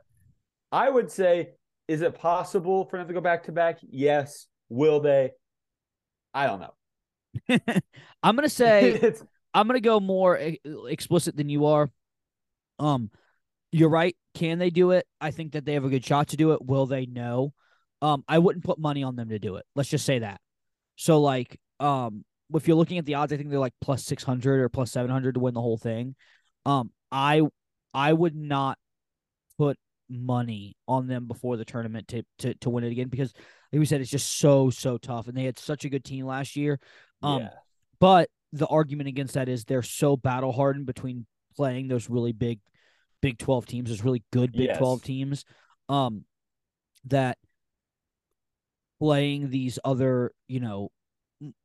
[0.72, 1.52] I would say,
[1.88, 3.80] is it possible for them to go back to back?
[3.82, 4.48] Yes.
[4.70, 5.32] Will they?
[6.34, 6.74] I don't know.
[8.24, 9.14] i'm gonna say
[9.54, 10.40] I'm gonna go more
[10.88, 11.90] explicit than you are.
[12.80, 13.10] Um,
[13.72, 14.16] you're right.
[14.36, 15.06] Can they do it?
[15.20, 16.64] I think that they have a good shot to do it.
[16.64, 17.06] Will they?
[17.06, 17.54] No.
[18.02, 19.66] Um, I wouldn't put money on them to do it.
[19.76, 20.40] Let's just say that.
[20.96, 24.24] So like, um, if you're looking at the odds, I think they're like plus six
[24.24, 26.16] hundred or plus seven hundred to win the whole thing.
[26.66, 27.42] Um, I
[27.98, 28.78] I would not
[29.58, 29.76] put
[30.08, 33.34] money on them before the tournament to to to win it again because
[33.74, 36.28] like we said it's just so so tough and they had such a good team
[36.28, 36.80] last year.
[37.24, 37.50] Um, yeah.
[38.00, 42.60] but the argument against that is they're so battle hardened between playing those really big
[43.20, 44.78] Big 12 teams, those really good Big Yes.
[44.78, 45.44] 12 teams,
[45.90, 46.24] um,
[47.06, 47.40] that
[49.00, 50.92] playing these other, you know,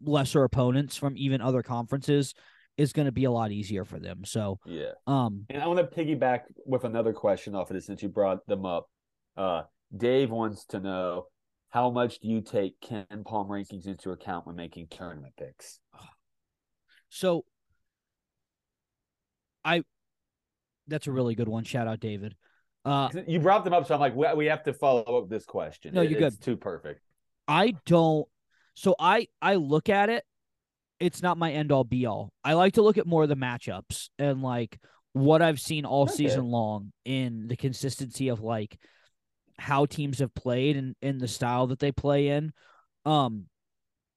[0.00, 2.32] lesser opponents from even other conferences
[2.76, 4.24] is going to be a lot easier for them.
[4.24, 4.92] So, Yeah.
[5.06, 8.46] um, And I want to piggyback with another question off of this since you brought
[8.46, 8.88] them up.
[9.36, 9.62] Uh,
[9.96, 11.26] Dave wants to know
[11.68, 15.80] how much do you take Ken Palm rankings into account when making tournament picks?
[17.08, 17.44] so
[19.64, 19.82] I,
[20.86, 21.64] that's a really good one.
[21.64, 22.34] Shout out, David.
[22.84, 25.44] Uh, You brought them up, so I'm like, we, we have to follow up this
[25.44, 25.94] question.
[25.94, 27.00] No, you're it's too perfect.
[27.46, 28.26] I don't.
[28.74, 30.24] So I I look at it.
[31.02, 32.32] It's not my end all be all.
[32.44, 34.78] I like to look at more of the matchups and like
[35.12, 36.12] what I've seen all Okay.
[36.14, 38.78] season long in the consistency of like
[39.58, 42.52] how teams have played and in the style that they play in.
[43.04, 43.46] Um,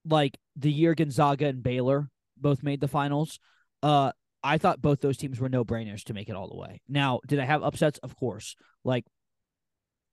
[0.07, 3.39] like the year Gonzaga and Baylor both made the finals.
[3.81, 4.11] Uh,
[4.43, 6.81] I thought both those teams were no brainers to make it all the way.
[6.87, 7.97] Now, did I have upsets?
[7.99, 8.55] Of course.
[8.83, 9.05] Like,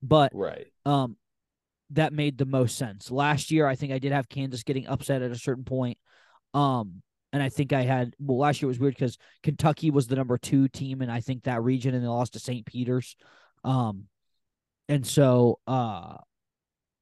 [0.03, 0.67] but Right.
[0.85, 1.17] um
[1.91, 3.11] that made the most sense.
[3.11, 5.99] Last year I think I did have Kansas getting upset at a certain point.
[6.55, 10.17] Um and I think I had well last year was weird because Kentucky was the
[10.17, 12.67] number two team in I think that region, and they lost to St.
[12.67, 13.17] Peter's.
[13.65, 14.05] Um,
[14.89, 16.17] and so uh,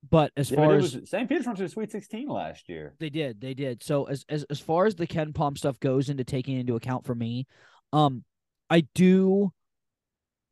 [0.08, 1.28] but as Yeah, far but as was, St.
[1.28, 2.94] Peter's went to the Sweet 16 last year.
[3.00, 3.82] they did, they did.
[3.82, 7.14] So as as as far as the KenPom stuff goes into taking into account for
[7.14, 7.46] me,
[7.92, 8.24] um,
[8.68, 9.52] I do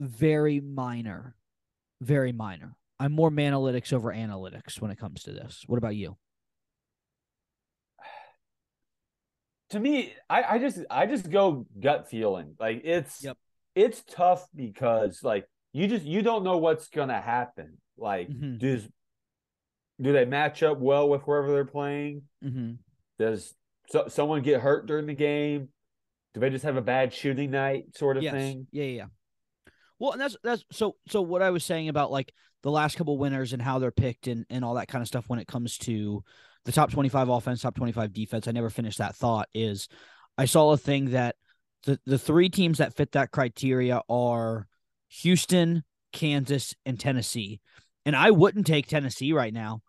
[0.01, 1.37] very minor,
[2.01, 2.77] very minor.
[3.01, 5.63] I'm more analytics over analytics when it comes to this.
[5.67, 6.17] What about you?
[9.71, 12.55] To me, I, I just I just go gut feeling.
[12.59, 13.37] Like it's Yep.
[13.75, 17.79] it's tough because like you just you don't know what's gonna happen.
[17.97, 18.59] Like Mhm.
[18.59, 18.89] does
[20.01, 22.23] do they match up well with whoever they're playing?
[22.45, 22.75] Mm-hmm.
[23.19, 23.55] Does
[23.89, 25.69] so, someone get hurt during the game?
[26.35, 28.33] Do they just have a bad shooting night sort of yes.
[28.33, 28.67] thing?
[28.71, 29.07] Yeah, yeah, yeah.
[29.99, 33.19] Well, and that's that's so so what I was saying about like the last couple
[33.19, 35.79] winners and how they're picked and and all that kind of stuff when it comes
[35.79, 36.23] to
[36.69, 38.47] the top 25 offense, top 25 defense.
[38.47, 39.89] I never finished that thought is
[40.37, 41.35] I saw a thing that
[41.85, 44.67] the the three teams that fit that criteria are
[45.23, 47.61] Houston, Kansas, and Tennessee.
[48.05, 49.81] And I wouldn't take Tennessee right now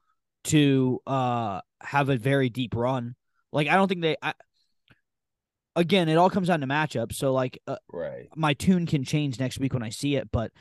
[0.46, 3.15] to uh have a very deep run.
[3.52, 4.32] Like I don't think they I,
[5.76, 7.15] again, it all comes down to matchups.
[7.15, 8.30] So like uh, Right.
[8.38, 10.52] my tune can change next week when I see it, but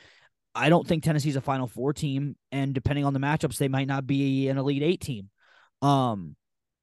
[0.52, 3.86] I don't think Tennessee's a Final Four team, and depending on the matchups, they might
[3.86, 5.30] not be an Elite Eight team,
[5.82, 6.36] um,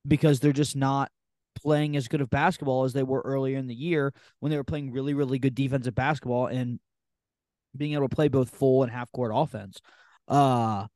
[0.08, 1.12] because they're just not
[1.55, 4.63] playing as good of basketball as they were earlier in the year when they were
[4.63, 6.79] playing really, really good defensive basketball and
[7.75, 9.79] being able to play both full and half court offense.
[10.27, 10.88] Uh,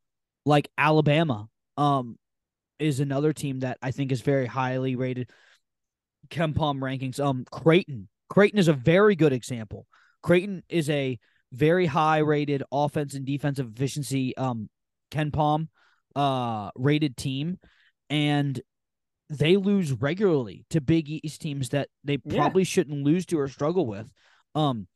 [0.45, 2.17] like Alabama, um,
[2.79, 5.29] is another team that I think is very highly rated.
[6.29, 7.19] KenPom rankings.
[7.19, 8.07] Um, Creighton.
[8.29, 9.85] Creighton is a very good example.
[10.21, 11.19] Creighton is a
[11.51, 14.69] very high rated offense and defensive efficiency um
[15.11, 15.67] KenPom
[16.15, 17.57] uh rated team
[18.09, 18.59] and
[19.29, 22.35] they lose regularly to Big East teams that they Yeah.
[22.37, 24.11] probably shouldn't lose to or struggle with
[24.55, 24.87] um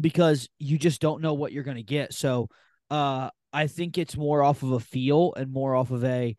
[0.00, 2.12] because you just don't know what you're going to get.
[2.12, 2.48] So
[2.90, 6.34] uh I think it's more off of a feel and more off of a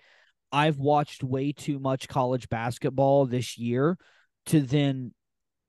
[0.51, 3.97] I've watched way too much college basketball this year
[4.47, 5.13] to then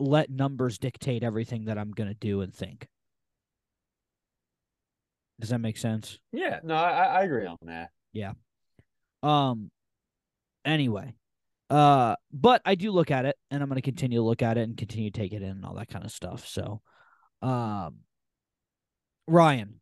[0.01, 2.89] let numbers dictate everything that I'm going to do and think.
[5.41, 6.19] Does that make sense?
[6.33, 6.61] Yeah.
[6.65, 7.91] No, I, I agree on that.
[8.13, 8.33] Yeah.
[9.23, 9.71] Um
[10.65, 11.15] anyway,
[11.71, 14.59] uh but I do look at it and I'm going to continue to look at
[14.59, 16.47] it and continue to take it in and all that kind of stuff.
[16.47, 16.81] So,
[17.43, 17.97] um
[19.27, 19.81] Ryan,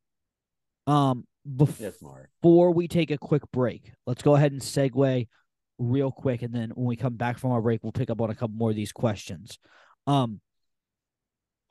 [0.87, 1.27] um
[1.79, 2.31] Yes, Mark.
[2.41, 5.27] before we take a quick break, let's go ahead and segue
[5.79, 8.31] real quick, and then when we come back from our break, we'll pick up on
[8.31, 9.59] a couple more of these questions.
[10.07, 10.41] Um,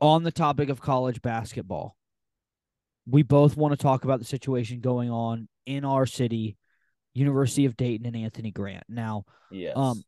[0.02, 1.96] on the topic of college basketball,
[3.06, 6.58] we both want to talk about the situation going on in our city,
[7.14, 8.84] University of Dayton and Anthony Grant.
[8.90, 9.76] Now, Yes.
[9.76, 10.04] um,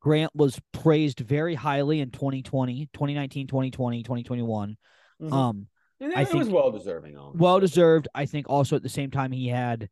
[0.00, 4.76] Grant was praised very highly in 2020, 2019, 2020, 2021.
[5.20, 5.32] Mhm.
[5.32, 5.68] Um,
[6.00, 8.08] And I it was well deserving well deserved.
[8.14, 9.88] I think also at the same time he had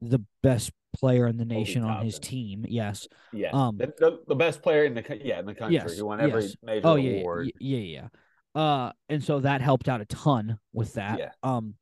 [0.00, 2.64] the best player in the nation on his team.
[2.68, 3.08] Yes.
[3.32, 3.50] Yeah.
[3.52, 6.20] um, the, the, the best player in the yeah in the country Yes, who won
[6.20, 6.56] every yes.
[6.62, 7.50] major Oh yeah, award.
[7.58, 8.08] yeah, yeah,
[8.54, 8.60] yeah.
[8.62, 11.18] Uh, and so that helped out a ton with that.
[11.18, 11.30] Yeah.
[11.42, 11.74] Um,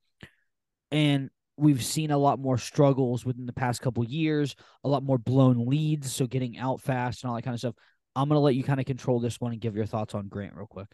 [0.90, 5.18] and we've seen a lot more struggles within the past couple years, a lot more
[5.18, 7.74] blown leads, so getting out fast and all that kind of stuff.
[8.14, 10.54] I'm gonna let you kind of control this one and give your thoughts on Grant
[10.54, 10.88] real quick.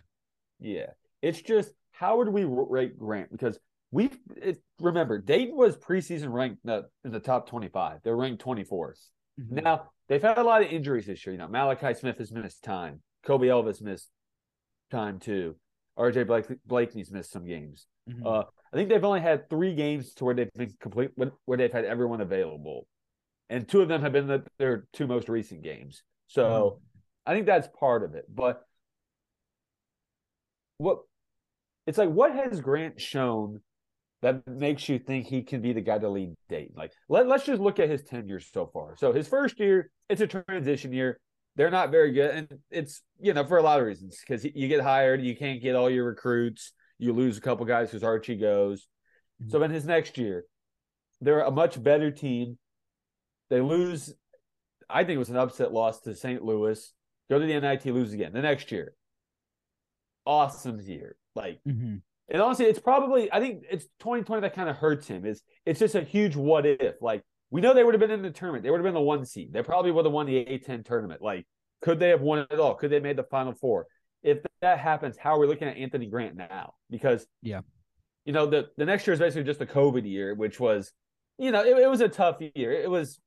[0.60, 0.90] Yeah.
[1.22, 3.30] It's just how would we rate Grant?
[3.30, 3.58] Because
[3.90, 8.00] we it, remember Dayton was preseason ranked in the, in the top 25.
[8.02, 8.98] They're ranked 24th.
[9.40, 9.54] Mm-hmm.
[9.56, 11.32] Now they've had a lot of injuries this year.
[11.32, 13.00] You know, Malachi Smith has missed time.
[13.24, 14.08] Kobe Elvis missed
[14.90, 15.56] time too.
[15.98, 17.86] RJ Blake, Blakney's missed some games.
[18.08, 18.26] Mhm.
[18.26, 21.12] Uh, I think they've only had three games to where they've been complete,
[21.44, 22.86] where they've had everyone available,
[23.48, 26.02] and two of them have been the, their two most recent games.
[26.26, 26.80] So
[27.24, 28.24] I think that's part of it.
[28.28, 28.66] But
[30.78, 30.98] what
[31.86, 33.60] it's like, what has Grant shown
[34.22, 36.74] that makes you think he can be the guy to lead Dayton?
[36.76, 38.96] Like, let, let's just look at his tenure so far.
[38.96, 41.20] So his first year, it's a transition year.
[41.56, 44.66] They're not very good, and it's you know for a lot of reasons because you
[44.66, 48.36] get hired, you can't get all your recruits, you lose a couple guys because Archie
[48.36, 48.88] goes.
[49.48, 50.44] So then his next year,
[51.20, 52.58] they're a much better team.
[53.50, 54.14] They lose.
[54.88, 56.44] I think it was an upset loss to St.
[56.44, 56.92] Louis.
[57.30, 58.32] Go to the NIT, lose again.
[58.32, 58.94] The next year,
[60.26, 61.16] awesome year.
[61.34, 62.02] Like, Mhm.
[62.28, 65.24] and honestly, it's probably I think it's 2020 that kind of hurts him.
[65.26, 67.00] Is it's just a huge what if.
[67.02, 68.62] Like we know they would have been in the tournament.
[68.64, 69.52] They would have been the one seed.
[69.52, 71.22] They probably would have won the A10 tournament.
[71.22, 71.46] Like,
[71.82, 72.74] could they have won it all?
[72.74, 73.86] Could they have made the final four?
[74.24, 76.74] If that happens, how are we looking at Anthony Grant now?
[76.90, 77.60] Because Yeah.
[78.24, 80.92] you know the the next year is basically just a COVID year, which was,
[81.38, 82.72] you know, it, it was a tough year.
[82.72, 83.20] It was,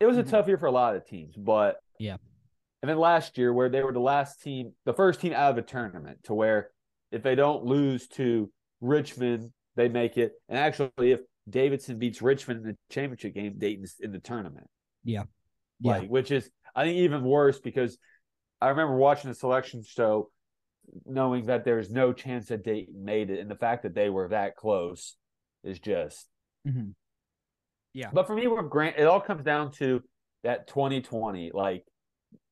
[0.00, 0.30] it was a Mhm.
[0.30, 2.16] tough year for a lot of teams, but Yeah.
[2.82, 5.58] and then last year where they were the last team, the first team out of
[5.58, 6.72] a tournament, to where
[7.12, 10.32] if they don't lose to Richmond, they make it.
[10.48, 14.68] And actually, if Davidson beats Richmond in the championship game, Dayton's in the tournament.
[15.04, 15.24] Yeah.
[15.80, 17.98] Like, which is I think even worse because
[18.62, 20.30] I remember watching the selection show
[21.04, 24.28] knowing that there's no chance that Dayton made it, and the fact that they were
[24.28, 25.16] that close
[25.64, 26.28] is just.
[26.66, 26.90] Mm-hmm.
[27.94, 28.10] Yeah.
[28.12, 30.02] But for me, with Grant, it all comes down to
[30.44, 31.84] that 2020, like,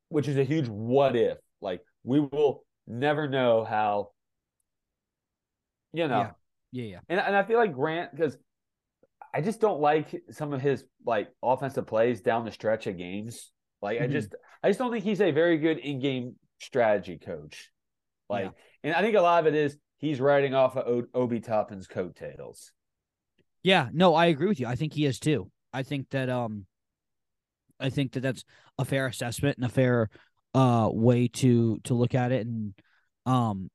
[0.08, 1.38] which is a huge what if.
[1.60, 4.10] Like, we will never know how.
[5.92, 6.18] You know.
[6.18, 6.30] Yeah.
[6.72, 6.84] Yeah.
[6.84, 6.98] Yeah.
[7.08, 8.36] And and I feel like Grant because
[9.34, 13.50] I just don't like some of his like offensive plays down the stretch of games.
[13.82, 14.04] Like Mhm.
[14.04, 17.70] I just I just don't think he's a very good in-game strategy coach.
[18.28, 18.50] Like Yeah.
[18.84, 22.72] and I think a lot of it is he's riding off of Obi Toppin's coattails.
[23.62, 24.66] Yeah, no, I agree with you.
[24.66, 25.50] I think he is too.
[25.72, 26.66] I think that um
[27.78, 28.44] I think that that's
[28.78, 30.10] a fair assessment and a fair
[30.54, 32.74] uh way to to look at it and
[33.26, 33.70] um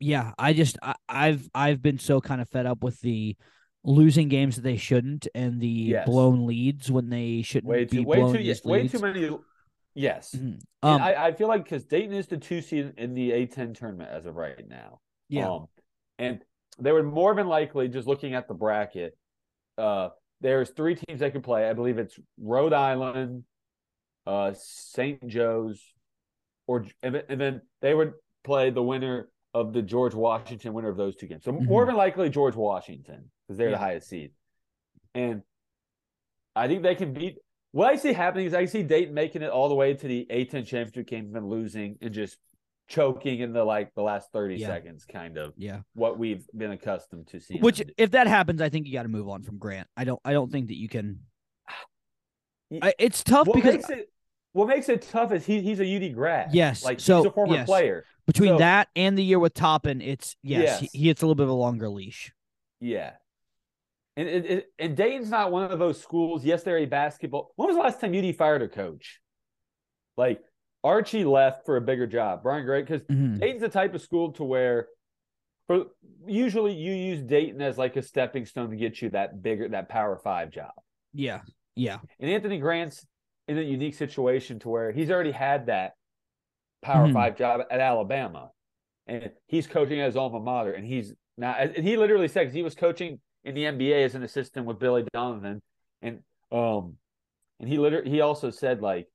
[0.00, 3.36] yeah, I just I, I've I've been so kind of fed up with the
[3.84, 6.06] losing games that they shouldn't and the Yes.
[6.06, 9.28] blown leads when they shouldn't Way be too way blown too these way too many
[9.94, 10.34] Yes.
[10.34, 10.60] Mhm.
[10.82, 14.10] Um, I, I feel like because Dayton is the two seed in the A10 tournament
[14.10, 15.00] as of right now.
[15.28, 15.48] yeah.
[15.50, 15.66] Um,
[16.18, 16.42] and
[16.78, 19.16] they would more than likely, just looking at the bracket,
[19.76, 20.08] uh,
[20.40, 21.68] there's three teams they could play.
[21.68, 23.44] I believe it's Rhode Island,
[24.26, 25.26] uh, St.
[25.28, 25.82] Joe's,
[26.66, 28.14] or and, then- and then they would
[28.44, 31.44] play the winner of the George Washington winner of those two games.
[31.44, 31.88] So more Mhm.
[31.88, 33.76] than likely George Washington because they're Yeah.
[33.76, 34.32] the highest seed.
[35.14, 35.42] And
[36.56, 37.38] I think they can beat.
[37.72, 40.26] What I see happening is I see Dayton making it all the way to the
[40.30, 42.38] A10 championship game and losing and just
[42.88, 44.66] choking in the like the last 30 Yeah.
[44.66, 45.80] seconds, kind of yeah.
[45.94, 47.60] what we've been accustomed to seeing.
[47.62, 49.88] Which if that happens, I think you got to move on from Grant.
[49.96, 51.20] I don't I don't think that you can
[52.80, 54.08] I, it's tough what because makes it
[54.52, 56.54] what makes it tough is he he's a UD grad.
[56.54, 57.66] Yes, like so, he's a former yes.
[57.66, 58.04] player.
[58.26, 60.92] between So- that and the year with Toppin, it's yes, He, Yes.
[60.92, 62.32] he gets a little bit of a longer leash.
[62.80, 63.12] Yeah.
[64.16, 66.44] And it, it, and Dayton's not one of those schools.
[66.44, 67.52] Yes, they're a basketball.
[67.56, 69.20] When was the last time UD fired a coach?
[70.16, 70.40] Like
[70.84, 72.42] Archie left for a bigger job.
[72.42, 73.40] Brian Gray, because Mhm.
[73.40, 74.88] Dayton's the type of school to where,
[75.66, 75.86] for
[76.26, 79.88] usually you use Dayton as like a stepping stone to get you that bigger that
[79.88, 80.72] Power Five job.
[81.14, 81.40] Yeah,
[81.74, 83.06] yeah, And Anthony Grant's
[83.48, 85.92] in a unique situation to where he's already had that
[86.82, 87.12] Power Mhm.
[87.14, 88.50] Five job at Alabama,
[89.06, 91.52] and he's coaching at his alma mater, and he's now.
[91.52, 95.04] And he literally said he was coaching in the NBA as an assistant with Billy
[95.12, 95.62] Donovan,
[96.00, 96.96] and um,
[97.60, 99.08] and he literally he also said like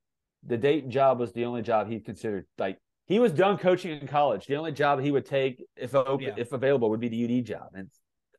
[0.45, 4.07] the Dayton job was the only job he considered like he was done coaching in
[4.07, 4.47] college.
[4.47, 6.33] The only job he would take if open, Yeah.
[6.37, 7.89] if available would be the UD job, and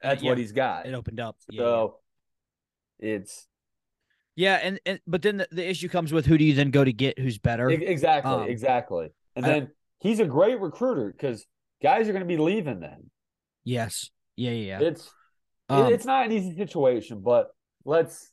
[0.03, 0.31] that's yeah.
[0.31, 0.87] what he's got.
[0.87, 1.37] it opened up.
[1.51, 1.99] Yeah, so
[2.99, 3.47] it's
[4.37, 6.85] yeah, and, and but then the, the issue comes with who do you then go
[6.85, 7.69] to get who's better?
[7.71, 9.09] Exactly, Um, exactly.
[9.35, 9.69] And I- then
[10.01, 11.45] he's a great recruiter because
[11.83, 13.11] guys are going to be leaving then.
[13.65, 14.87] yes, yeah, yeah, yeah.
[14.89, 15.13] It's it-
[15.69, 17.49] Um, it's not an easy situation, but
[17.85, 18.31] let's.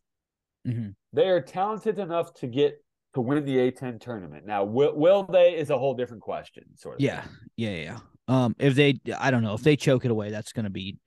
[0.68, 0.96] Mhm.
[1.14, 4.46] They are talented enough to get to win the A10 tournament.
[4.46, 7.02] Now, will will they is a whole different question, sort of.
[7.02, 7.32] yeah, thing.
[7.58, 8.00] yeah, yeah.
[8.28, 10.98] Um, if they, I don't know, if they choke it away, that's gonna be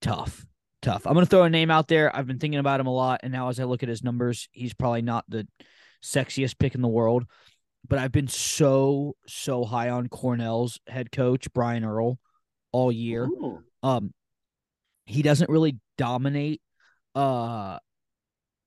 [0.00, 0.44] tough,
[0.82, 1.06] tough.
[1.06, 2.14] I'm gonna throw a name out there.
[2.14, 4.48] I've been thinking about him a lot, and now as I look at his numbers,
[4.52, 5.46] he's probably not the
[6.02, 7.24] sexiest pick in the world,
[7.86, 12.18] but I've been so so high on Cornell's head coach Brian Earl
[12.72, 13.24] all year.
[13.24, 13.62] Ooh.
[13.82, 14.12] um
[15.08, 16.60] he doesn't really dominate
[17.14, 17.78] uh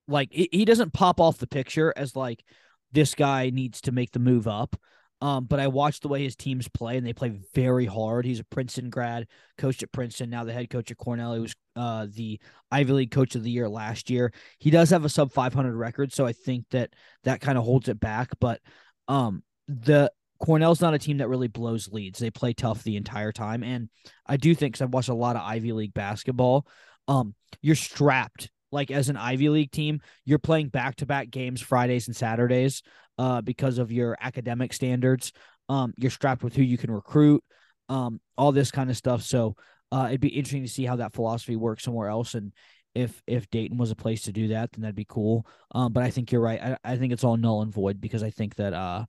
[0.08, 2.44] like he, doesn't pop off the picture as like
[2.92, 4.76] this guy needs to make the move up.
[5.22, 8.26] Um but i watched the way his teams play and they play very hard.
[8.26, 9.28] He's a princeton grad
[9.58, 11.36] coached at princeton now the head coach at cornell.
[11.36, 12.40] He was uh the
[12.72, 14.34] ivy league coach of the year last year.
[14.60, 17.88] He does have a sub 500 record so i think that that kind of holds
[17.88, 18.32] it back.
[18.40, 18.60] But
[19.08, 23.32] um the cornell's not a team that really blows leads they play tough the entire
[23.32, 23.90] time and
[24.26, 26.66] I do think because I've watched a lot of Ivy League basketball.
[27.08, 30.02] Um, you're strapped like as an Ivy League team.
[30.26, 32.82] You're playing back to back games Fridays and Saturdays,
[33.18, 35.32] uh, because of your academic standards.
[35.70, 37.44] Um, you're strapped with who you can recruit,
[37.90, 39.22] um, all this kind of stuff.
[39.22, 39.56] So,
[39.92, 42.54] uh, it'd be interesting to see how that philosophy works somewhere else, and
[42.96, 45.46] if if Dayton was a place to do that, then that'd be cool.
[45.76, 46.62] Um, but I think you're right.
[46.62, 49.06] I, I think it's all null and void because I think that uh,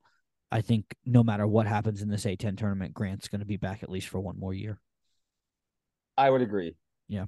[0.52, 3.82] I think no matter what happens in this A10 tournament, Grant's going to be back
[3.82, 4.78] at least for one more year.
[6.16, 6.76] I would agree.
[7.08, 7.24] Yeah.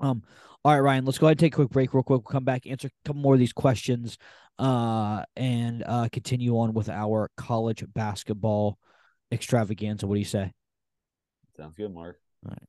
[0.00, 0.22] Um,
[0.64, 2.22] all right, Ryan, let's go ahead and take a quick break real quick.
[2.22, 4.16] We'll come back, answer a couple more of these questions,
[4.58, 8.78] uh, and uh, continue on with our college basketball
[9.30, 10.06] extravaganza.
[10.06, 10.52] What do you say?
[11.58, 12.18] Sounds good, Mark.
[12.46, 12.68] All right.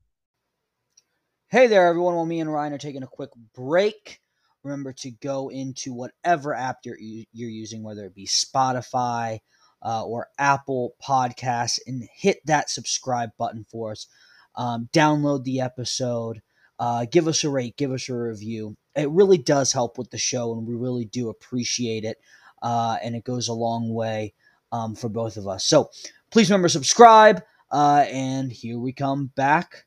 [1.47, 2.15] Hey there, everyone.
[2.15, 4.19] While me and Ryan are taking a quick break,
[4.63, 9.39] remember to go into whatever app you're you're using, whether it be Spotify
[9.83, 14.07] uh, or Apple Podcasts, and hit that subscribe button for us.
[14.55, 16.41] Um, download the episode.
[16.79, 18.75] Uh, give us a rate, give us a review.
[18.95, 22.17] It really does help with the show, and we really do appreciate it.
[22.61, 24.33] Uh, and it goes a long way
[24.71, 25.65] um, for both of us.
[25.65, 25.89] So
[26.31, 27.43] please remember subscribe.
[27.71, 29.85] Uh, and here we come back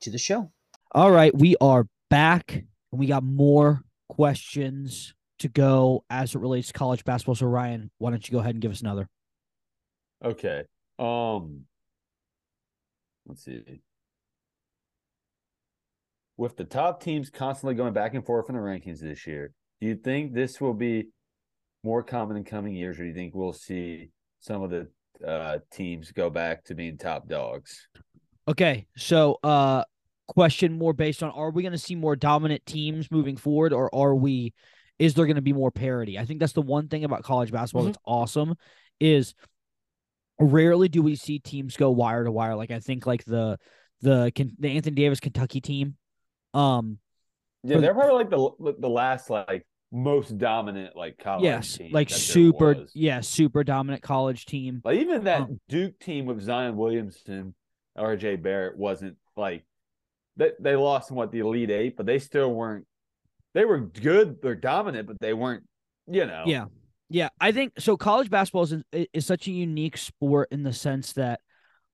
[0.00, 0.50] to the show.
[0.92, 6.68] All right, we are back, and we got more questions to go as it relates
[6.68, 7.34] to college basketball.
[7.34, 9.08] So Ryan, why don't you go ahead and give us another?
[10.24, 10.64] Okay.
[10.98, 11.66] Um
[13.26, 13.62] let's see.
[16.36, 19.86] With the top teams constantly going back and forth in the rankings this year, do
[19.86, 21.08] you think this will be
[21.82, 24.10] more common in coming years, or do you think we'll see
[24.40, 24.88] some of the
[25.26, 27.88] uh, teams go back to being top dogs?
[28.48, 29.84] Okay, so uh,
[30.28, 33.94] question more based on: Are we going to see more dominant teams moving forward, or
[33.94, 34.52] are we?
[34.98, 36.18] Is there going to be more parity?
[36.18, 37.86] I think that's the one thing about college basketball Mhm.
[37.86, 38.54] that's awesome
[38.98, 39.34] is
[40.38, 42.54] rarely do we see teams go wire to wire.
[42.54, 43.58] Like I think like the
[44.02, 45.96] the the Anthony Davis Kentucky team.
[46.54, 46.98] Um,
[47.62, 52.86] Yeah, they're probably like the the last like most dominant like college yes, like super,
[52.94, 54.82] yeah, super dominant college team.
[54.84, 57.54] Like even that Um, Duke team with Zion Williamson,
[57.96, 59.64] RJ Barrett wasn't like
[60.36, 62.86] they they lost in what the Elite Eight, but they still weren't.
[63.54, 64.42] They were good.
[64.42, 65.64] They're dominant, but they weren't.
[66.06, 66.44] You know.
[66.46, 66.66] Yeah.
[67.08, 67.96] Yeah, I think so.
[67.96, 68.74] College basketball is,
[69.12, 71.40] is such a unique sport in the sense that,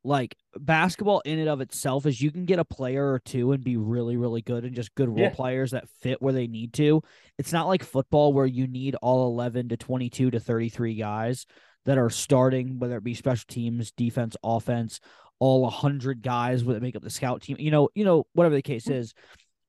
[0.05, 3.63] like, basketball in and of itself is you can get a player or two and
[3.63, 5.35] be really, really good and just good role Yeah.
[5.35, 7.03] players that fit where they need to.
[7.39, 11.47] It's not like football where you need all 11 to 22 to 33 guys
[11.85, 14.99] that are starting, whether it be special teams, defense, offense,
[15.39, 17.57] all 100 guys that make up the scout team.
[17.59, 18.95] You know, you know, whatever the case mm.
[18.95, 19.13] is,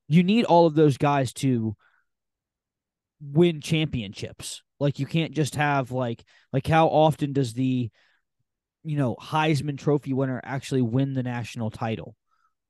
[0.08, 1.76] you need all of those guys to
[3.20, 4.63] win championships.
[4.80, 7.90] Like you can't just have like like how often does the
[8.82, 12.16] you know Heisman Trophy winner actually win the national title?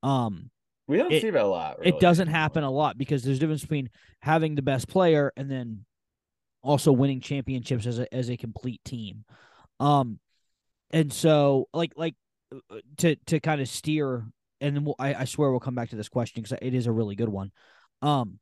[0.03, 0.49] Um,
[0.87, 1.77] we don't It- see that a lot.
[1.83, 3.89] it doesn't happen a lot because there's a difference between
[4.21, 5.85] having the best player and then
[6.61, 9.25] also winning championships as a as a complete team.
[9.79, 10.19] Um,
[10.91, 12.15] and so like like
[12.53, 14.25] uh, to to kind of steer,
[14.61, 16.85] and then we'll, I I swear we'll come back to this question because it is
[16.87, 17.51] a really good one.
[18.01, 18.39] Um,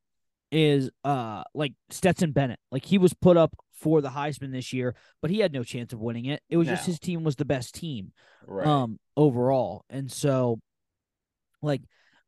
[0.54, 4.96] is uh like Stetson Bennett, like he was put up for the Heisman this year,
[5.22, 6.42] but he had no chance of winning it.
[6.50, 8.14] It was just his team was the best team
[8.46, 8.68] Right.
[8.68, 10.60] um overall and so
[11.62, 11.82] like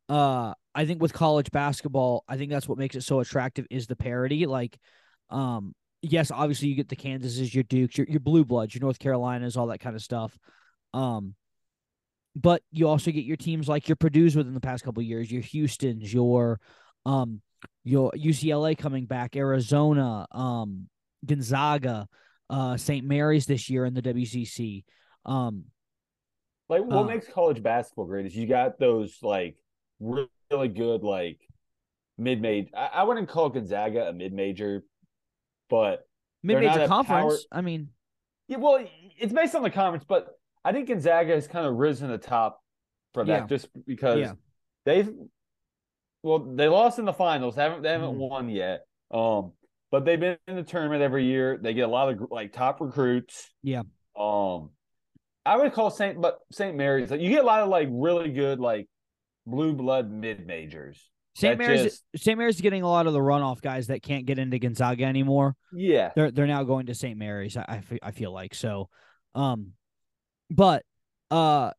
[0.09, 3.87] uh i think with college basketball i think that's what makes it so attractive is
[3.87, 4.77] the parity like
[5.29, 8.99] um yes obviously you get the kansases your dukes your, your blue bloods your north
[8.99, 10.37] carolinas all that kind of stuff
[10.93, 11.35] um
[12.35, 15.31] but you also get your teams like your purdue's within the past couple of years
[15.31, 16.59] your houston's your
[17.05, 17.41] um
[17.83, 20.87] your ucla coming back arizona um
[21.25, 22.07] gonzaga
[22.49, 24.83] uh st mary's this year in the wcc
[25.25, 25.65] um
[26.69, 29.55] Like what Uh, makes college basketball great is you got those like
[29.99, 31.39] really good like
[32.17, 32.69] mid major.
[32.75, 34.83] I, I wouldn't call Gonzaga a mid major,
[35.69, 36.07] but
[36.43, 37.45] mid-major conference.
[37.51, 37.89] power- I mean,
[38.47, 38.83] yeah, well,
[39.17, 40.05] it's based on the conference.
[40.07, 40.27] But
[40.63, 42.61] I think Gonzaga has kind of risen to the top
[43.13, 43.47] for that Yeah.
[43.47, 44.33] just because Yeah.
[44.85, 45.09] they've
[46.25, 47.55] well they lost in the finals.
[47.55, 48.29] haven't They haven't Mhm.
[48.29, 48.85] won yet.
[49.11, 49.53] Um,
[49.91, 51.57] but they've been in the tournament every year.
[51.61, 53.53] They get a lot of like top recruits.
[53.63, 53.83] Yeah.
[54.17, 54.71] Um,
[55.45, 58.31] I would call Saint, but Saint Mary's like you get a lot of like really
[58.31, 58.87] good like
[59.45, 61.09] blue blood mid majors.
[61.35, 61.57] St.
[61.59, 62.37] Mary's just- St.
[62.37, 65.55] Mary's is getting a lot of the runoff guys that can't get into Gonzaga anymore.
[65.73, 67.17] Yeah, They're they're now going to St.
[67.17, 67.57] Mary's.
[67.57, 68.89] I, I, I feel like so.
[69.35, 69.73] Um,
[70.49, 70.83] but
[71.29, 71.71] uh,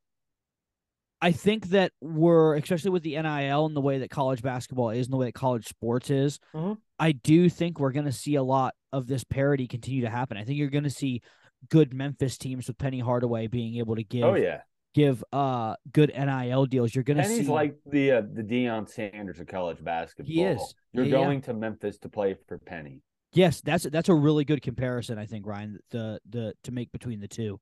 [1.21, 5.07] I think that we're especially with the NIL and the way that college basketball is
[5.07, 6.39] and the way that college sports is.
[6.55, 6.79] Mhm.
[6.99, 10.37] I do think we're going to see a lot of this parity continue to happen.
[10.37, 11.23] I think you're going to see
[11.71, 14.61] good Memphis teams with Penny Hardaway being able to give oh yeah.
[14.95, 16.95] give uh good NIL deals.
[16.95, 20.35] You're going to see like the uh, the Deion Sanders of college basketball.
[20.47, 20.75] is.
[20.93, 21.25] You're Yeah, yeah.
[21.25, 23.01] going to Memphis to play for Penny.
[23.33, 27.21] Yes, that's that's a really good comparison, I think, Ryan, the the to make between
[27.21, 27.59] the two.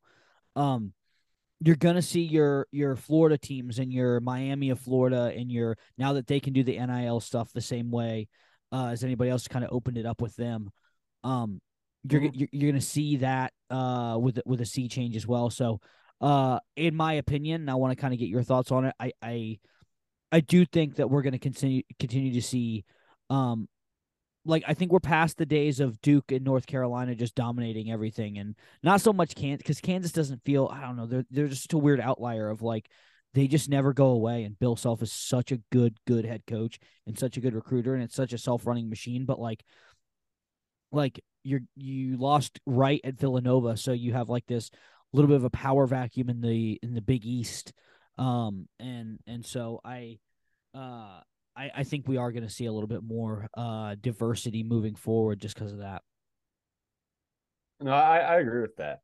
[0.57, 0.93] Um
[1.65, 6.13] you're gonna see your your Florida teams and your Miami of Florida and your now
[6.13, 8.29] that they can do the NIL stuff the same way
[8.71, 10.71] uh, as anybody else kind of opened it up with them.
[11.23, 11.61] Um
[12.09, 12.31] you're, Mhm.
[12.35, 15.49] you're you're gonna see that uh with with a sea change as well.
[15.49, 15.81] So
[16.21, 18.95] uh in my opinion, I want to kind of get your thoughts on it.
[19.01, 19.59] I I
[20.31, 22.85] I do think that we're gonna continue continue to see
[23.31, 23.69] um
[24.45, 28.39] like I think we're past the days of Duke and North Carolina just dominating everything,
[28.39, 31.73] and not so much Kansas because Kansas doesn't feel I don't know they're they're just
[31.73, 32.89] a weird outlier of like
[33.35, 34.45] they just never go away.
[34.45, 37.95] And Bill Self is such a good, good head coach and such a good recruiter,
[37.95, 39.27] and it's such a self running machine.
[39.27, 39.65] But like,
[40.93, 44.71] like you're you lost right at Villanova, so you have like this
[45.13, 47.73] little bit of a power vacuum in the in the Big East.
[48.17, 50.19] Um, and and so I,
[50.75, 51.21] uh,
[51.57, 54.95] I I think we are going to see a little bit more uh diversity moving
[54.95, 56.03] forward just because of that.
[57.81, 59.01] No, I, I agree with that.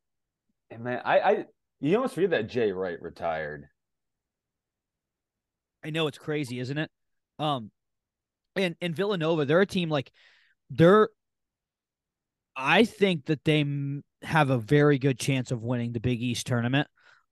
[0.69, 1.45] And man, I, I
[1.79, 3.69] you almost forget that Jay Wright retired.
[5.83, 6.91] I know it's crazy, isn't it?
[7.39, 7.71] Um,
[8.55, 10.11] and and Villanova, they're a team like
[10.69, 11.09] they're.
[12.55, 16.47] I think that they m- have a very good chance of winning the Big East
[16.47, 16.87] tournament.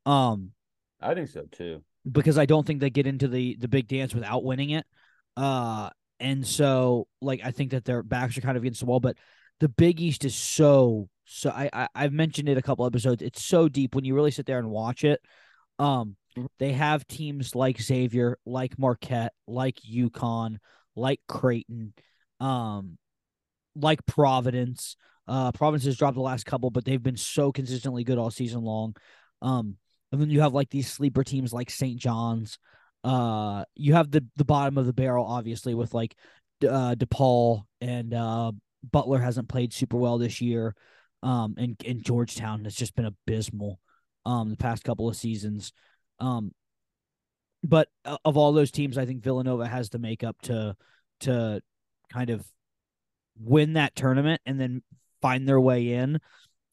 [0.05, 0.53] Um,
[1.01, 1.83] I think so too.
[2.09, 4.85] because I don't think they get into the the big dance without winning it.
[5.39, 8.99] Uh, and so like I think that their backs are kind of against the wall,
[8.99, 9.17] but
[9.59, 11.49] the Big East is so so.
[11.49, 13.21] I, I I've mentioned it a couple episodes.
[13.21, 15.21] It's so deep when you really sit there and watch it.
[15.79, 16.47] Um, Mhm.
[16.59, 20.57] they have teams like Xavier, like Marquette, like UConn,
[20.95, 21.93] like Creighton,
[22.39, 22.97] um,
[23.75, 24.95] like Providence.
[25.27, 28.61] Uh, Providence has dropped the last couple, but they've been so consistently good all season
[28.61, 28.95] long.
[29.41, 29.77] Um,
[30.11, 31.99] and then you have like these sleeper teams like St.
[31.99, 32.57] John's.
[33.03, 36.15] Uh, you have the the bottom of the barrel, obviously, with like
[36.63, 38.51] uh, DePaul and uh,
[38.89, 40.75] Butler hasn't played super well this year.
[41.21, 43.79] Um, and and Georgetown has just been abysmal.
[44.25, 45.71] Um, the past couple of seasons.
[46.19, 46.51] Um,
[47.63, 50.75] but uh, of all those teams, I think Villanova has the makeup to
[51.21, 51.61] to
[52.11, 52.45] kind of
[53.39, 54.81] win that tournament and then
[55.21, 56.19] find their way in.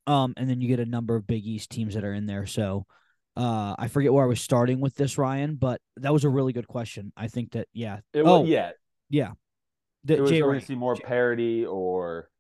[0.07, 2.47] Um, and then you get a number of Big East teams that are in there.
[2.47, 2.87] So,
[3.37, 6.53] uh, I forget where I was starting with this, Ryan, but that was a really
[6.53, 7.13] good question.
[7.17, 8.71] I think that yeah, It Oh, was yeah.
[9.11, 9.33] yeah,
[10.05, 12.31] the, It was going to see more Jay- parity or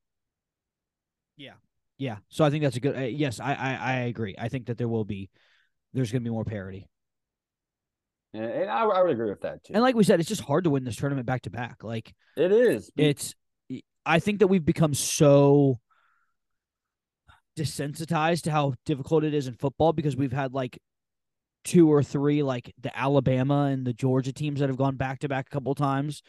[1.36, 1.52] Yeah,
[1.98, 2.16] yeah.
[2.28, 2.96] so I think that's a good.
[2.96, 4.34] Uh, yes, I, I I agree.
[4.38, 5.28] I think that there will be,
[5.92, 6.88] there's going to be more parity.
[8.32, 9.74] and, and I, I would agree with that too.
[9.74, 11.84] And like we said, it's just hard to win this tournament back to back.
[11.84, 12.90] Like it is.
[12.96, 13.34] it's,
[14.04, 15.78] I think that we've become so
[17.56, 20.78] desensitized to how difficult it is in football because we've had like
[21.64, 25.28] two or three, like the Alabama and the Georgia teams that have gone back to
[25.28, 26.22] back a couple times.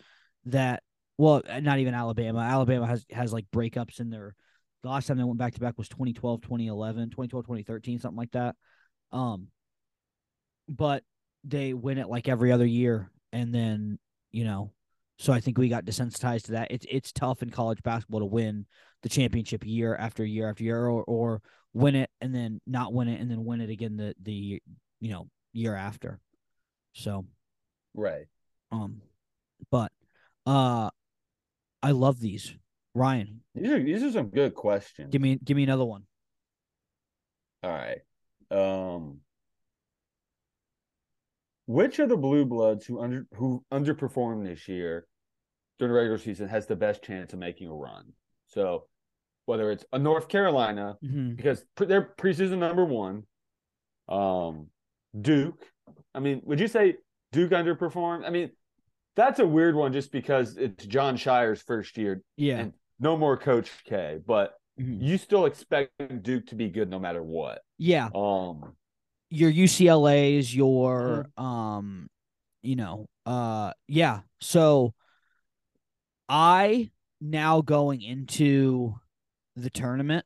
[0.45, 0.81] That
[1.17, 2.39] well, not even Alabama.
[2.39, 4.35] Alabama has has like breakups in their.
[4.83, 8.31] The last time they went back to back was 2012, 2011, 2012, 2013, something like
[8.31, 8.55] that.
[9.11, 9.47] Um,
[10.69, 11.03] but
[11.43, 13.99] they win it like every other year, and then
[14.31, 14.71] you know,
[15.17, 16.71] so I think we got desensitized to that.
[16.71, 18.65] It's it's tough in college basketball to win
[19.03, 21.41] the championship year after year after year, or or
[21.73, 24.61] win it and then not win it and then win it again the the
[24.99, 26.19] you know year after.
[26.93, 27.25] So
[27.93, 28.25] right.
[28.71, 29.01] um,
[29.69, 29.91] but
[30.45, 30.89] uh,
[31.83, 32.55] I love these.
[32.95, 35.11] Ryan, These are these are some good questions.
[35.11, 36.03] give me give me another one.
[37.63, 37.99] All right.
[38.49, 39.19] Um
[41.67, 45.05] which of the blue bloods who under who underperformed this year
[45.77, 48.13] during the regular season has the best chance of making a run?
[48.57, 48.87] So
[49.45, 51.35] whether it's a North Carolina, Mm-hmm.
[51.35, 53.23] because they're preseason number one,
[54.09, 54.67] um,
[55.19, 55.63] Duke.
[56.15, 56.95] I mean, would you say
[57.31, 58.25] Duke underperformed?
[58.25, 58.49] I mean,
[59.15, 63.37] that's a weird one just because it's Jon Scheyer's first year, Yeah, and no more
[63.37, 65.01] Coach K, but Mhm.
[65.03, 65.91] you still expect
[66.23, 67.61] Duke to be good no matter what.
[67.77, 68.09] yeah.
[68.15, 68.75] Um,
[69.29, 72.09] Your UCLA's, your um,
[72.63, 74.21] you know, uh, yeah.
[74.41, 74.93] So
[76.29, 76.89] I
[77.19, 78.95] now going into
[79.55, 80.25] the tournament,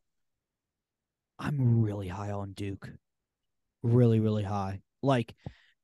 [1.39, 2.89] I'm really high on Duke.
[3.83, 4.81] Really, really high.
[5.01, 5.33] Like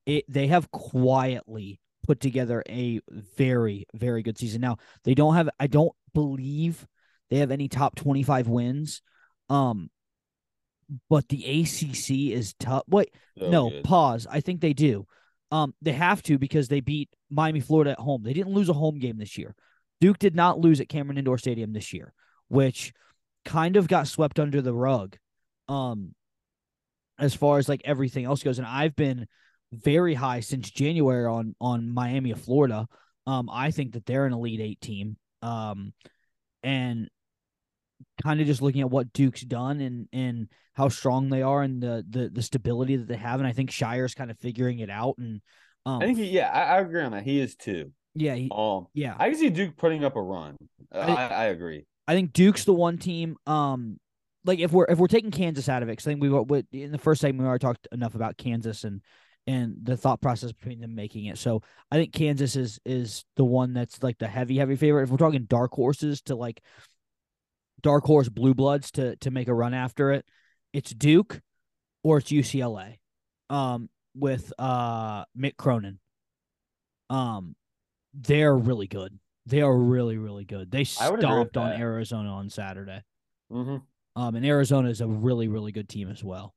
[0.06, 4.62] it they have quietly put together a very, very good season.
[4.62, 6.88] Now, they don't have I don't believe
[7.30, 9.02] they have any top 25 wins.
[9.50, 9.90] Um
[11.10, 12.84] but the ACC is tough.
[12.88, 13.84] Wait, so no, good.
[13.84, 14.28] pause.
[14.30, 15.06] I think they do.
[15.52, 18.24] Um, they have to because they beat Miami, Florida at home.
[18.24, 19.56] They didn't lose a home game this year.
[20.00, 22.14] Duke did not lose at Cameron Indoor Stadium this year,
[22.48, 22.94] which
[23.46, 25.18] kind of got swept under the rug.
[25.68, 26.14] Um,
[27.20, 29.28] as far as like everything else goes, and I've been
[29.72, 32.88] very high since January on on Miami of Florida.
[33.26, 35.18] Um, I think that they're an elite eight team.
[35.42, 35.94] Um,
[36.64, 37.10] and
[38.22, 41.82] kind of just looking at what Duke's done and and how strong they are and
[41.82, 44.90] the the the stability that they have, and I think Scheyer's kind of figuring it
[44.90, 45.16] out.
[45.18, 45.42] And
[45.86, 47.24] um, I think he, yeah, I, I agree on that.
[47.24, 47.92] He is too.
[48.16, 50.58] Yeah, he, Um, yeah, I can see Duke putting up a run.
[50.94, 51.86] Uh, I- I, I agree.
[52.08, 53.36] I think Duke's the one team.
[53.46, 54.00] Um,
[54.46, 56.44] like if we're if we're taking Kansas out of it, because I think we were
[56.44, 59.02] we, in the first segment we already talked enough about Kansas and
[59.46, 61.38] and the thought process between them making it.
[61.38, 65.04] So I think Kansas is is the one that's like the heavy heavy favorite.
[65.04, 66.62] If we're talking dark horses to like
[67.82, 70.26] dark horse blue bloods to to make a run after it,
[70.72, 71.42] it's Duke
[72.04, 72.96] or it's UCLA.
[73.50, 76.00] Um, with uh Mick Cronin.
[77.10, 77.56] Um,
[78.20, 79.18] they're really good.
[79.46, 80.72] They are really really good.
[80.72, 81.82] They I would agree with stomped on.
[81.82, 83.04] Arizona on Saturday.
[83.52, 84.22] Mm-hmm.
[84.22, 86.54] Um, and Arizona is a really really good team as well.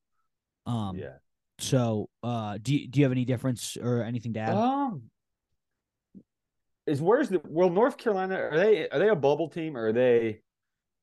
[0.67, 1.17] Um, yeah.
[1.59, 4.57] So, uh, do you, do you have any difference or anything to add?
[4.57, 5.11] Um,
[6.87, 8.37] is where's the well North Carolina?
[8.37, 10.41] Are they are they a bubble team or are they?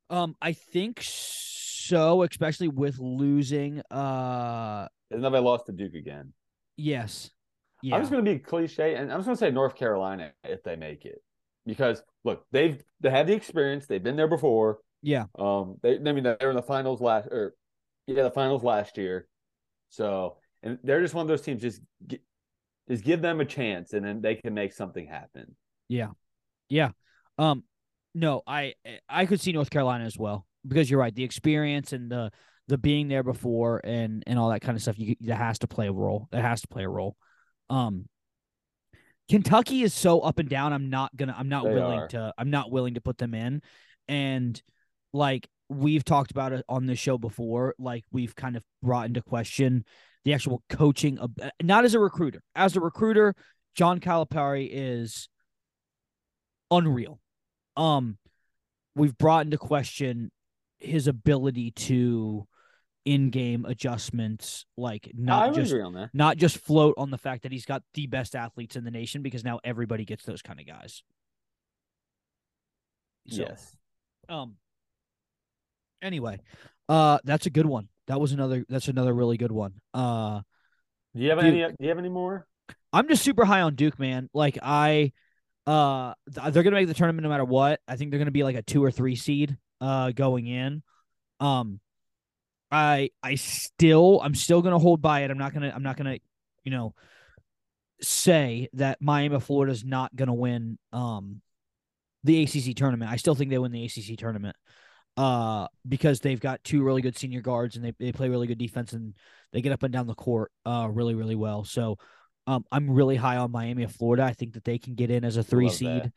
[0.10, 3.82] Um, I think so, especially with losing.
[3.92, 6.34] Uh, Has they lost to Duke again?
[6.76, 7.30] yes,
[7.82, 10.32] yeah, I'm just going to be cliche, and I'm just going to say North Carolina
[10.44, 11.22] if they make it,
[11.66, 13.86] because look, they've they have the experience.
[13.88, 14.80] They've been there before.
[15.02, 17.54] yeah, Um, they I mean they were in the finals last or
[18.08, 19.28] yeah the finals last year,
[19.90, 21.62] so and they're just one of those teams.
[21.62, 22.22] Just gi-
[22.90, 25.56] just give them a chance, and then they can make something happen.
[25.88, 26.10] yeah,
[26.70, 26.92] yeah.
[27.38, 27.64] Um,
[28.16, 28.74] no, I
[29.08, 31.14] I could see North Carolina as well because you're right.
[31.14, 32.32] The experience and the
[32.68, 34.98] the being there before and and all that kind of stuff.
[34.98, 36.28] You that has to play a role.
[36.32, 37.16] That has to play a role.
[37.70, 38.08] Um,
[39.30, 40.74] Kentucky is so up and down.
[40.74, 41.36] I'm not gonna.
[41.38, 42.08] I'm not They willing are.
[42.10, 42.34] to.
[42.38, 43.62] I'm not willing to put them in.
[44.08, 44.62] And
[45.14, 49.22] like we've talked about it on this show before, like we've kind of brought into
[49.22, 49.84] question
[50.24, 52.42] the actual coaching of not as a recruiter.
[52.56, 53.36] As a recruiter,
[53.76, 55.30] John Calipari is
[56.72, 57.20] unreal.
[57.76, 58.18] Um,
[58.96, 60.32] we've brought into question
[60.80, 62.48] his ability to
[63.08, 66.10] in-game adjustments, like not just agree on that.
[66.14, 69.22] not just float on the fact that he's got the best athletes in the nation
[69.22, 71.04] because now everybody gets those kind of guys.
[73.30, 73.76] So, yes.
[74.30, 74.56] Um.
[76.02, 76.40] Anyway,
[76.90, 77.88] uh, that's a good one.
[78.08, 78.66] That was another.
[78.70, 79.74] That's another really good one.
[79.94, 80.42] Uh,
[81.16, 81.48] Do you have Duke.
[81.48, 81.62] any?
[81.62, 82.46] Do you have any more?
[82.94, 84.30] I'm just super high on Duke, man.
[84.34, 85.12] Like I,
[85.66, 87.80] uh, they're gonna make the tournament no matter what.
[87.88, 90.84] I think they're gonna be like a two or three seed, uh, going in.
[91.40, 91.80] Um,
[92.72, 95.32] I I still I'm still gonna hold by it.
[95.32, 96.18] I'm not gonna I'm not gonna,
[96.64, 96.94] you know,
[98.02, 101.42] say that Miami Florida is not gonna win um
[102.24, 103.12] the ACC tournament.
[103.12, 104.56] I still think they win the ACC tournament.
[105.16, 108.60] Uh, because they've got two really good senior guards and they, they play really good
[108.60, 109.16] defense and
[109.52, 111.64] they get up and down the court uh really really well.
[111.64, 111.98] So
[112.46, 114.24] um I'm really high on Miami of Florida.
[114.24, 116.12] I think that they can get in as a three Love that.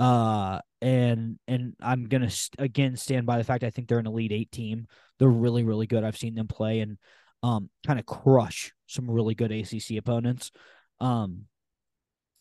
[0.00, 4.06] Uh and and I'm gonna st- again stand by the fact I think they're an
[4.06, 4.86] elite eight team.
[5.18, 6.04] They're really really good.
[6.04, 6.96] I've seen them play and
[7.42, 10.52] um kind of crush some really good ACC opponents.
[11.00, 11.44] Um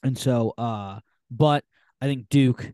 [0.04, 1.00] and so uh
[1.30, 1.66] but
[2.02, 2.72] I think Duke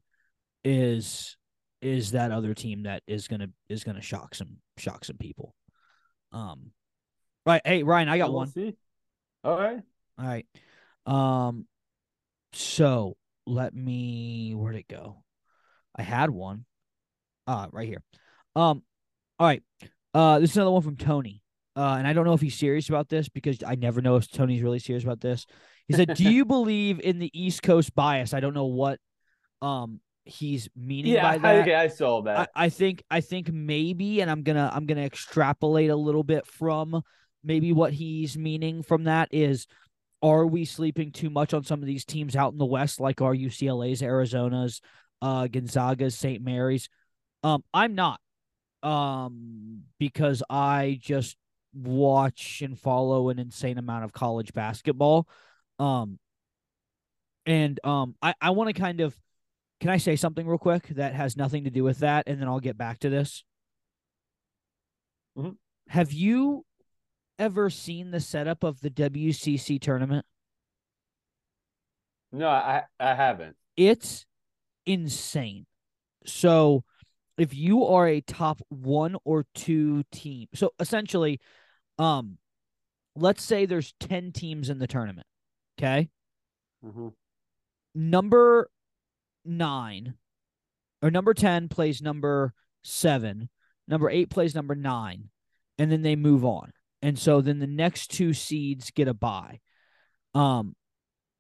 [0.64, 1.36] is
[1.82, 5.56] is that other team that is gonna is gonna shock some shock some people.
[6.32, 6.72] Um
[7.44, 8.52] right, hey Ryan, I got We'll one.
[8.52, 8.76] see.
[9.44, 9.80] All right.
[10.20, 10.46] All right.
[11.08, 11.66] Um
[12.54, 15.24] so let me where'd it go?
[15.96, 16.66] I had one.
[17.48, 18.04] Uh right here.
[18.56, 18.84] Um
[19.40, 19.64] all right.
[20.14, 21.42] Uh this is another one from Tony.
[21.76, 24.30] Uh and I don't know if he's serious about this because I never know if
[24.32, 25.46] Tony's really serious about this.
[25.88, 29.00] He said, "Do you believe in the East Coast bias?" I don't know what
[29.62, 31.62] um he's meaning Yeah, by I, that.
[31.62, 32.50] okay, I saw I, that.
[32.56, 37.04] I think I think maybe, and I'm gonna I'm gonna extrapolate a little bit from
[37.44, 39.68] maybe what he's meaning from that is
[40.26, 43.22] are we sleeping too much on some of these teams out in the West, like
[43.22, 44.82] our UCLA's, Arizona's,
[45.22, 46.44] uh Gonzaga's, St.
[46.44, 46.90] Mary's?
[47.44, 48.20] Um, I'm not.
[48.82, 51.38] Um, because I just
[51.74, 55.28] watch and follow an insane amount of college basketball.
[55.78, 56.18] Um
[57.46, 59.16] and um I, I want to kind of
[59.80, 62.48] can I say something real quick that has nothing to do with that, and then
[62.48, 63.44] I'll get back to this?
[65.38, 65.58] Mhm.
[65.90, 66.66] Have you
[67.38, 70.26] ever seen the setup of the WCC tournament?
[72.32, 73.56] No, I I haven't.
[73.78, 74.26] It's
[74.86, 75.66] insane.
[76.26, 76.84] So,
[77.38, 81.40] if you are a top one or two team, so essentially,
[81.98, 82.38] um,
[83.16, 85.28] let's say there's ten teams in the tournament.
[85.78, 86.10] Okay,
[86.84, 87.14] Mhm.
[87.94, 88.70] number
[89.44, 90.18] nine
[91.02, 93.50] or number 10 plays number seven,
[93.88, 95.30] number eight plays number nine,
[95.78, 96.72] and then they move on.
[97.06, 99.60] And so then the next two seeds get a bye.
[100.34, 100.76] Um,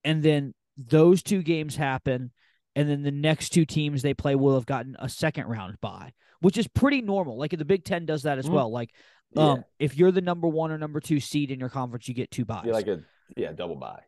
[0.03, 2.31] and then those two games happen,
[2.75, 6.13] and then the next two teams they play will have gotten a second round bye,
[6.39, 7.39] which is pretty normal.
[7.39, 8.51] Like the Big Ten does that as Mhm.
[8.51, 8.69] well.
[8.71, 8.91] Like,
[9.31, 12.13] Yeah, um, if you're the number one or number two seed in your conference, you
[12.13, 13.03] get two byes be like a
[13.35, 14.03] yeah double bye.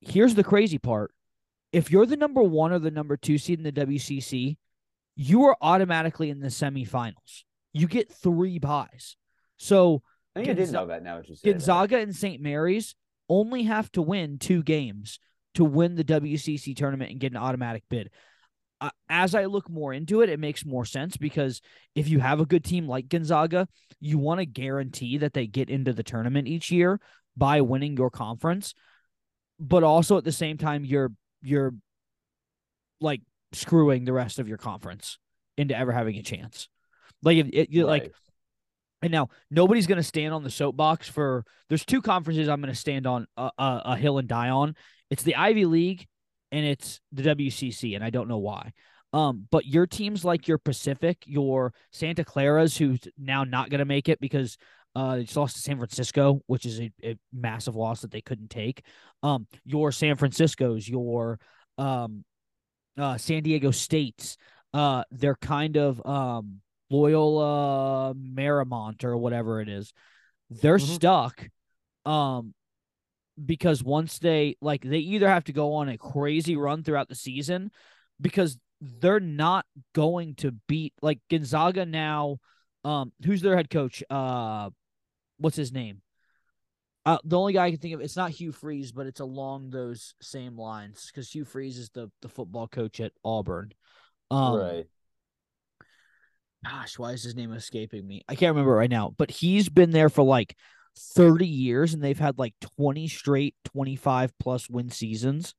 [0.00, 1.14] here's the crazy part.
[1.72, 4.58] If you're the number one or the number two seed in the WCC,
[5.14, 7.44] you are automatically in the semifinals.
[7.72, 9.16] You get three byes.
[9.56, 10.02] So
[10.34, 11.02] I think I did know that.
[11.02, 11.44] Now say that.
[11.44, 12.40] Gonzaga and St.
[12.40, 12.94] Mary's
[13.28, 15.18] only have to win two games
[15.54, 18.10] to win the WCC tournament and get an automatic bid.
[18.80, 21.60] Uh, as I look more into it, it makes more sense because
[21.94, 23.68] if you have a good team like Gonzaga,
[24.00, 27.00] you want to guarantee that they get into the tournament each year.
[27.36, 28.74] by winning your conference,
[29.58, 31.12] but also at the same time you're
[31.42, 31.72] you're
[33.00, 33.22] like
[33.52, 35.18] screwing the rest of your conference
[35.56, 36.68] into ever having a chance.
[37.22, 38.12] Like if it, you like Right.
[39.02, 41.44] And now nobody's going to stand on the soapbox for.
[41.68, 44.74] There's two conferences I'm going to stand on a, a, a hill and die on.
[45.10, 46.06] It's the Ivy League
[46.52, 48.72] and it's the WCC, and I don't know why.
[49.12, 53.84] Um, but your teams like your Pacific, your Santa Clara's, who's now not going to
[53.84, 54.56] make it because
[54.94, 58.20] uh, they just lost to San Francisco, which is a, a massive loss that they
[58.20, 58.82] couldn't take.
[59.22, 61.38] Um, your San Francisco's, your
[61.78, 62.24] um,
[62.98, 64.36] uh, San Diego States,
[64.74, 66.60] uh, they're kind of um
[66.90, 69.92] Loyola Marymount or whatever it is.
[70.50, 70.94] They're Mhm.
[70.94, 71.48] stuck.
[72.04, 72.54] Um
[73.42, 77.14] because once they like they either have to go on a crazy run throughout the
[77.14, 77.70] season
[78.20, 79.64] because they're not
[79.94, 82.38] going to beat like Gonzaga now
[82.84, 84.68] um who's their head coach uh
[85.38, 86.02] what's his name
[87.06, 89.70] uh the only guy I can think of it's not Hugh Freeze but it's along
[89.70, 93.72] those same lines cuz Hugh Freeze is the the football coach at Auburn
[94.30, 94.86] um right.
[96.64, 98.22] Gosh, why is his name escaping me?
[98.28, 100.56] I can't remember right now, but he's been there for like
[100.96, 105.54] 30 years and they've had like 20 straight 25 plus win seasons.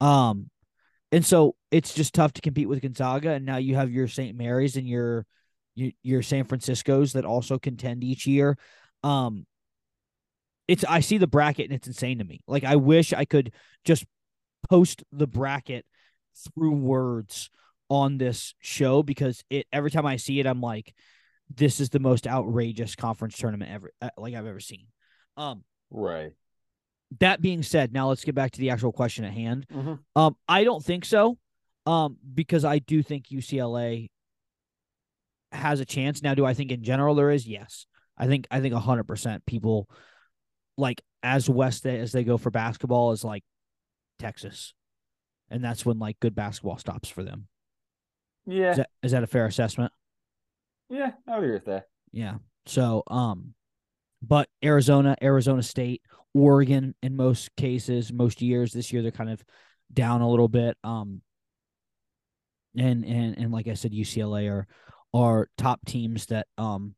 [0.00, 0.50] Um
[1.12, 4.36] and so it's just tough to compete with Gonzaga and now you have your St.
[4.36, 5.26] Mary's and your
[5.74, 8.56] your, your San Francisco's that also contend each year.
[9.02, 9.46] Um
[10.66, 12.40] it's I see the bracket and it's insane to me.
[12.48, 13.52] Like I wish I could
[13.84, 14.04] just
[14.68, 15.84] post the bracket
[16.34, 17.50] through words
[17.94, 20.92] on this show because it every time I see it, I'm like,
[21.54, 24.86] this is the most outrageous conference tournament ever uh, like I've ever seen.
[25.36, 26.32] Um, Right.
[27.20, 29.66] that being said, now let's get back to the actual question at hand.
[29.72, 30.00] Mhm.
[30.16, 31.38] Um, I don't think so.
[31.86, 34.10] Um, because I do think UCLA
[35.52, 36.22] has a chance.
[36.22, 37.46] Now, do I think in general there is?
[37.46, 37.86] Yes.
[38.18, 39.88] I think I think hundred percent people
[40.76, 43.44] like as west as they go for basketball is like
[44.18, 44.72] Texas.
[45.50, 47.46] And that's when like good basketball stops for them.
[48.46, 48.70] Yeah.
[48.70, 49.92] Is that is that a fair assessment?
[50.90, 51.12] yeah.
[51.26, 51.86] I would agree with that.
[52.12, 52.34] Yeah.
[52.66, 53.54] So, um,
[54.22, 56.02] but Arizona, Arizona State,
[56.34, 59.42] Oregon, in most cases, most years this year, they're kind of
[59.92, 60.76] down a little bit.
[60.82, 61.22] Um,
[62.76, 64.66] and and and like I said, UCLA are
[65.12, 66.94] are top teams that um,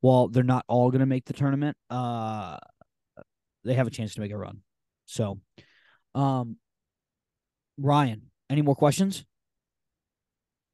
[0.00, 2.56] while they're not all going to make the tournament, uh,
[3.64, 4.60] they have a chance to make a run.
[5.04, 5.38] So,
[6.14, 6.56] um,
[7.76, 9.24] Ryan, any more questions?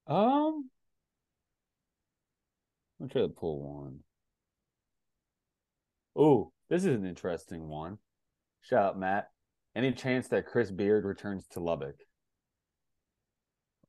[0.07, 0.69] Um,
[3.01, 4.01] I'm trying to pull one.
[6.17, 7.99] Oh, this is an interesting one.
[8.61, 9.31] Shout out, Matt.
[9.75, 11.97] Any chance that Chris Beard returns to Lubbock?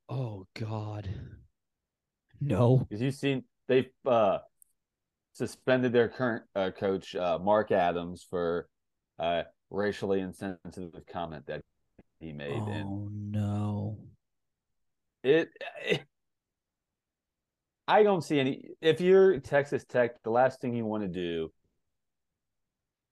[0.08, 1.08] Oh God,
[2.40, 2.78] no.
[2.78, 4.38] Because you've seen they've uh,
[5.32, 8.68] suspended their current uh, coach uh, Mark Adams for
[9.18, 11.62] uh, racially insensitive comment that
[12.20, 13.65] he made, and Oh no.
[15.26, 15.48] It,
[15.84, 16.02] it
[17.88, 21.52] I don't see any if you're Texas Tech, the last thing you want to do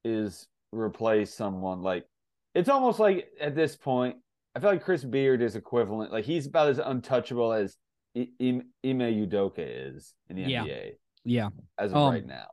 [0.04, 2.04] is replace someone like
[2.54, 4.16] it's almost like at this point,
[4.54, 7.76] I feel like Chris Beard is equivalent, like he's about as untouchable as
[8.16, 10.64] I- Ime Udoka is in the Yeah.
[10.64, 10.92] NBA
[11.24, 11.48] Yeah.
[11.78, 12.46] as of Um, right now.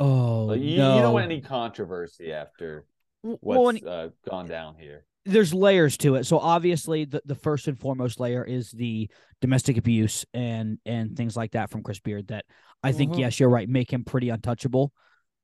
[0.00, 0.96] Oh Like, you, no.
[0.96, 2.84] you don't want any controversy after
[3.22, 5.06] what's well, and uh, gone down here.
[5.24, 6.24] There's layers to it.
[6.24, 9.08] So obviously, the, the first and foremost layer is the
[9.40, 12.28] domestic abuse and and things like that from Chris Beard.
[12.28, 12.44] That
[12.82, 13.18] I think Mhm.
[13.20, 14.92] yes, you're right, make him pretty untouchable.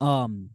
[0.01, 0.51] Um,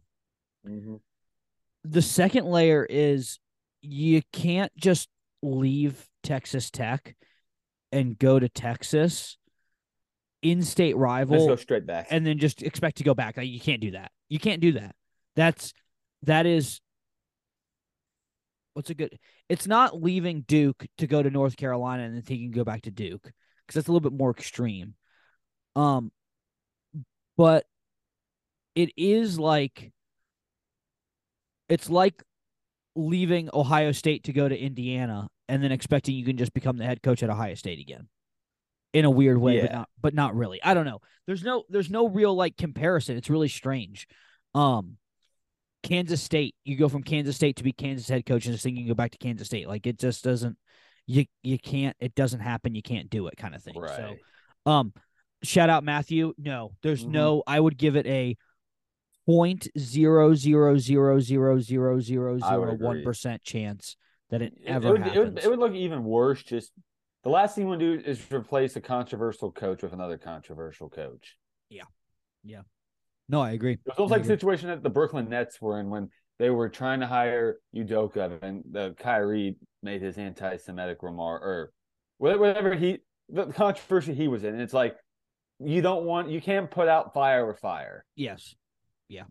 [1.84, 3.38] the second layer is
[3.82, 5.08] you can't just
[5.42, 7.14] leave Texas Tech
[7.92, 9.38] and go to Texas,
[10.42, 12.08] in-state Let's rival, go straight back.
[12.10, 13.36] and then just expect to go back.
[13.36, 14.10] Like you can't do that.
[14.28, 14.94] You can't do that.
[15.36, 15.72] That's
[16.22, 16.80] that is
[18.76, 19.18] what's a good
[19.48, 22.90] it's not leaving Duke to go to North Carolina and then thinking go back to
[22.90, 24.94] Duke because that's a little bit more extreme.
[25.74, 26.12] Um
[27.38, 27.64] but
[28.74, 29.92] it is like
[31.70, 32.22] it's like
[32.94, 36.84] leaving Ohio State to go to Indiana and then expecting you can just become the
[36.84, 38.08] head coach at Ohio State again.
[38.92, 40.62] In a weird way, but not but not really.
[40.62, 41.00] I don't know.
[41.26, 43.16] There's no there's no real like comparison.
[43.16, 44.06] It's really strange.
[44.54, 44.98] Um
[45.86, 48.82] Kansas State, you go from Kansas State to be Kansas head coach and just thinking
[48.82, 49.68] you go back to Kansas State.
[49.68, 50.56] Like it just doesn't
[51.06, 53.74] you you can't it doesn't happen, you can't do it kind of thing.
[53.74, 54.16] So
[54.70, 54.92] um,
[55.42, 56.32] shout out Matthew.
[56.38, 57.10] No, there's Mhm.
[57.10, 57.42] no.
[57.46, 58.36] I would give it a
[59.26, 63.96] point zero zero zero zero zero zero zero one percent chance
[64.30, 65.16] that it It- ever it would, happens.
[65.16, 66.42] It would, it would look even worse.
[66.42, 66.72] Just
[67.22, 70.88] the last thing you want to do is replace a controversial coach with another controversial
[70.88, 71.36] coach.
[71.68, 71.84] Yeah.
[72.42, 72.62] Yeah.
[73.28, 73.72] No, I agree.
[73.72, 74.34] It was almost I like agree.
[74.36, 78.62] situation that the Brooklyn Nets were in when they were trying to hire Udoka and
[78.70, 81.72] the Kyrie made his anti-Semitic remark or
[82.18, 82.98] whatever he
[83.28, 84.52] the controversy he was in.
[84.54, 84.96] And it's like
[85.58, 88.54] you don't want you can't put out fire with fire, Yes.
[89.08, 89.24] Yeah.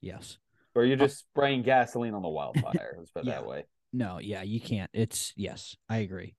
[0.00, 0.38] Yes.
[0.74, 2.94] or you're just spraying gasoline on the wildfire.
[2.98, 3.32] Let's put it Yeah.
[3.40, 3.64] that way.
[3.92, 4.90] No, yeah, you can't.
[4.92, 6.34] It's yes, I agree.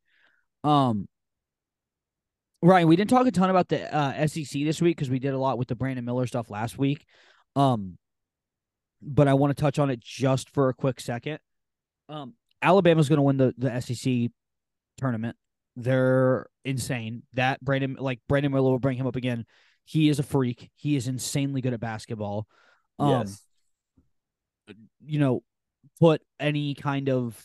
[0.64, 1.08] Um
[2.62, 5.34] Ryan, we didn't talk a ton about the uh, SEC this week because we did
[5.34, 7.06] a lot with the Brandon Miller stuff last week.
[7.56, 7.98] Um
[9.02, 11.40] but I want to touch on it just for a quick second.
[12.10, 14.32] Um Alabama's going to win the the SEC
[14.98, 15.36] tournament.
[15.76, 17.24] They're insane.
[17.34, 19.46] That Brandon like Brandon Miller will bring him up again.
[19.84, 20.72] He is a freak.
[20.76, 22.48] He is insanely good at basketball.
[22.98, 23.42] Um yes.
[25.06, 25.44] you know,
[26.00, 27.40] put any kind of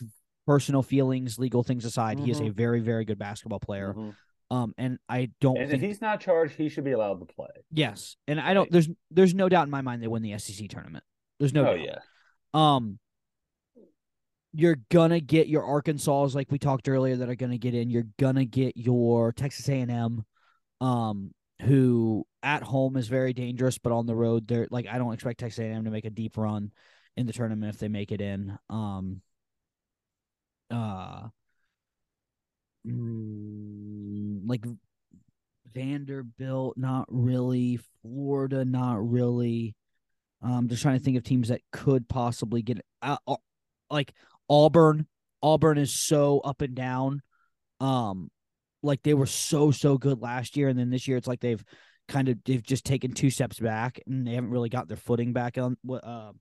[0.47, 2.55] personal feelings, legal things aside, he is a Mhm.
[2.55, 3.93] very, very good basketball player.
[3.95, 4.15] Mhm.
[4.51, 7.49] Um, and I don't And if he's not charged, he should be allowed to play.
[7.71, 8.71] yes, and I don't.
[8.71, 11.05] There's there's no doubt in my mind they win the SEC tournament.
[11.39, 11.85] There's no oh doubt.
[11.85, 11.99] yeah.
[12.53, 12.99] Um,
[14.53, 17.91] you're gonna get your Arkansas, like we talked earlier, that are gonna get in.
[17.91, 20.25] You're gonna get your Texas A&M,
[20.81, 21.31] um,
[21.63, 25.39] who at home is very dangerous, but on the road, they're like I don't expect
[25.39, 26.73] Texas A&M to make a deep run
[27.17, 28.59] in the tournament if they make it in.
[28.69, 29.23] Um,
[34.51, 34.65] like
[35.73, 37.79] Vanderbilt, not really.
[38.03, 39.75] Florida, not really.
[40.43, 43.37] I'm just trying to think of teams that could possibly get uh, uh,
[43.91, 44.13] like
[44.49, 45.07] Auburn.
[45.43, 47.23] Auburn is so up and down.
[47.79, 48.31] Um,
[48.83, 51.63] like they were so so good last year, and then this year it's like they've
[52.09, 55.33] kind of they've just taken two steps back, and they haven't really got their footing
[55.33, 56.33] back on uh,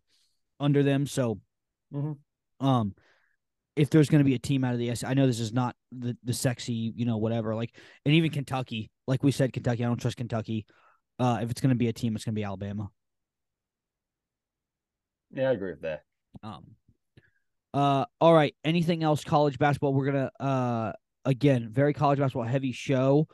[0.59, 1.05] under them.
[1.05, 1.39] So,
[1.93, 2.17] Mhm.
[2.61, 2.95] um,
[3.79, 5.53] if there's going to be a team out of the S, I know this is
[5.53, 7.55] not the the sexy, you know, whatever.
[7.55, 7.73] Like,
[8.05, 9.85] and even Kentucky, like we said, Kentucky.
[9.85, 10.65] I don't trust Kentucky.
[11.17, 12.89] Uh, if it's going to be a team, it's going to be Alabama.
[15.31, 16.03] Yeah, I agree with that.
[16.43, 16.65] Um.
[17.73, 18.05] Uh.
[18.19, 18.53] All right.
[18.65, 19.23] Anything else?
[19.23, 19.93] College basketball.
[19.93, 20.31] We're gonna.
[20.39, 20.91] Uh.
[21.23, 23.27] Again, very college basketball heavy show.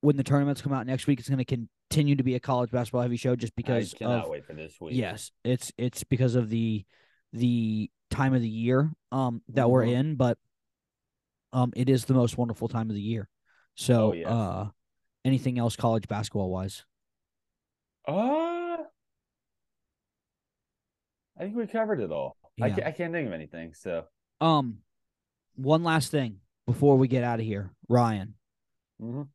[0.00, 2.70] When the tournaments come out next week, it's going to continue to be a college
[2.70, 4.94] basketball heavy show, just because I cannot of wait for this week.
[4.94, 6.84] yes, it's it's because of the
[7.32, 9.92] the time of the year um that we're Mhm.
[9.92, 10.38] in, but
[11.52, 13.28] um it is the most wonderful time of the year.
[13.74, 14.28] So Oh, yes.
[14.28, 14.68] uh
[15.24, 16.84] anything else college basketball wise?
[18.08, 18.78] Uh,
[21.36, 22.36] I think we covered it all.
[22.60, 23.72] I, can't, I can't think of anything.
[23.74, 24.04] So,
[24.40, 24.78] Um
[25.56, 28.34] one last thing before we get out of here, Ryan.
[29.00, 29.28] mhm.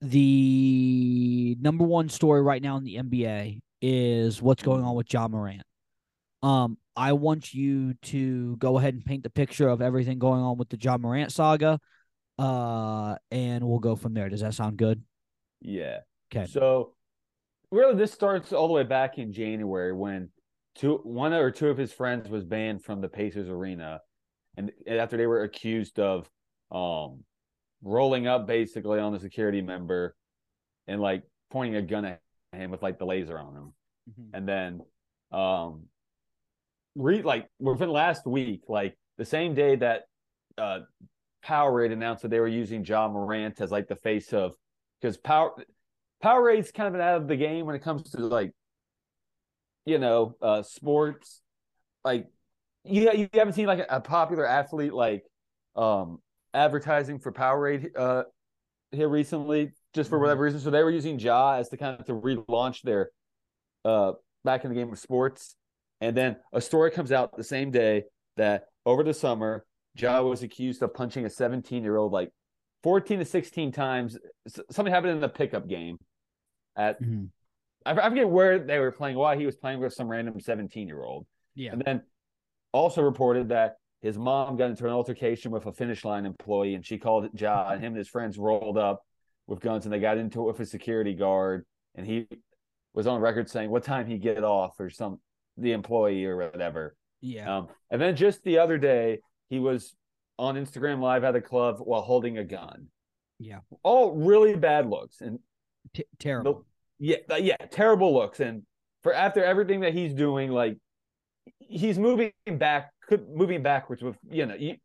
[0.00, 5.28] the number one story right now in the NBA is what's going on with Ja
[5.28, 5.62] Morant.
[6.42, 10.58] Um, I want you to go ahead and paint the picture of everything going on
[10.58, 11.80] with the Ja Morant saga.
[12.38, 14.28] Uh, and we'll go from there.
[14.28, 15.02] Does that sound good?
[15.60, 16.00] yeah.
[16.34, 16.46] Okay.
[16.46, 16.94] So,
[17.70, 20.30] really, this starts all the way back in January when
[20.74, 24.00] two, one or two of his friends was banned from the Pacers arena,
[24.56, 26.28] and after they were accused of,
[26.72, 27.22] um,
[27.82, 30.16] rolling up basically on the security member,
[30.88, 32.20] and like pointing a gun at
[32.52, 33.72] him with like the laser on him.
[34.32, 34.80] and then
[35.32, 35.84] um
[36.94, 40.02] re like within last week like the same day that
[40.58, 40.80] uh
[41.44, 44.54] powerade announced that they were using ja morant as like the face of
[45.00, 45.52] because power
[46.22, 48.52] powerade's kind of an out of the game when it comes to like
[49.84, 51.40] you know uh sports.
[52.04, 52.26] Like
[52.84, 55.24] you, you haven't seen like a, a popular athlete like
[55.76, 56.18] um
[56.52, 58.24] advertising for powerade uh
[58.92, 60.60] here recently just for whatever reason.
[60.60, 63.10] So they were using ja as to kind of to relaunch their
[63.84, 64.12] uh
[64.44, 65.56] back in the game of sports.
[66.04, 68.04] And then a story comes out the same day
[68.36, 69.64] that over the summer,
[69.96, 72.30] Ja was accused of punching a 17 year old like
[72.82, 74.18] 14 to 16 times.
[74.70, 75.98] Something happened in the pickup game
[76.76, 77.30] at Mhm.
[77.86, 80.86] I I forget where they were playing, why he was playing with some random 17
[80.88, 81.26] year old.
[81.54, 81.72] Yeah.
[81.72, 82.02] And then
[82.72, 86.84] also reported that his mom got into an altercation with a finish line employee and
[86.84, 89.02] she called it Ja and him and his friends rolled up
[89.46, 92.26] with guns and they got into it with a security guard and he
[92.92, 95.20] was on record saying what time he get off or some
[95.56, 96.96] the employee or whatever.
[97.20, 97.58] Yeah.
[97.58, 99.94] Um, and then just the other day he was
[100.38, 102.88] on Instagram live at a club while holding a gun.
[103.38, 103.58] Yeah.
[103.82, 105.38] All really bad looks and
[105.92, 106.64] T- terrible.
[106.98, 108.40] yeah, uh, yeah, terrible looks.
[108.40, 108.62] And
[109.02, 110.76] for after everything that he's doing, like
[111.58, 114.76] he's moving back, could moving backwards with you know, you,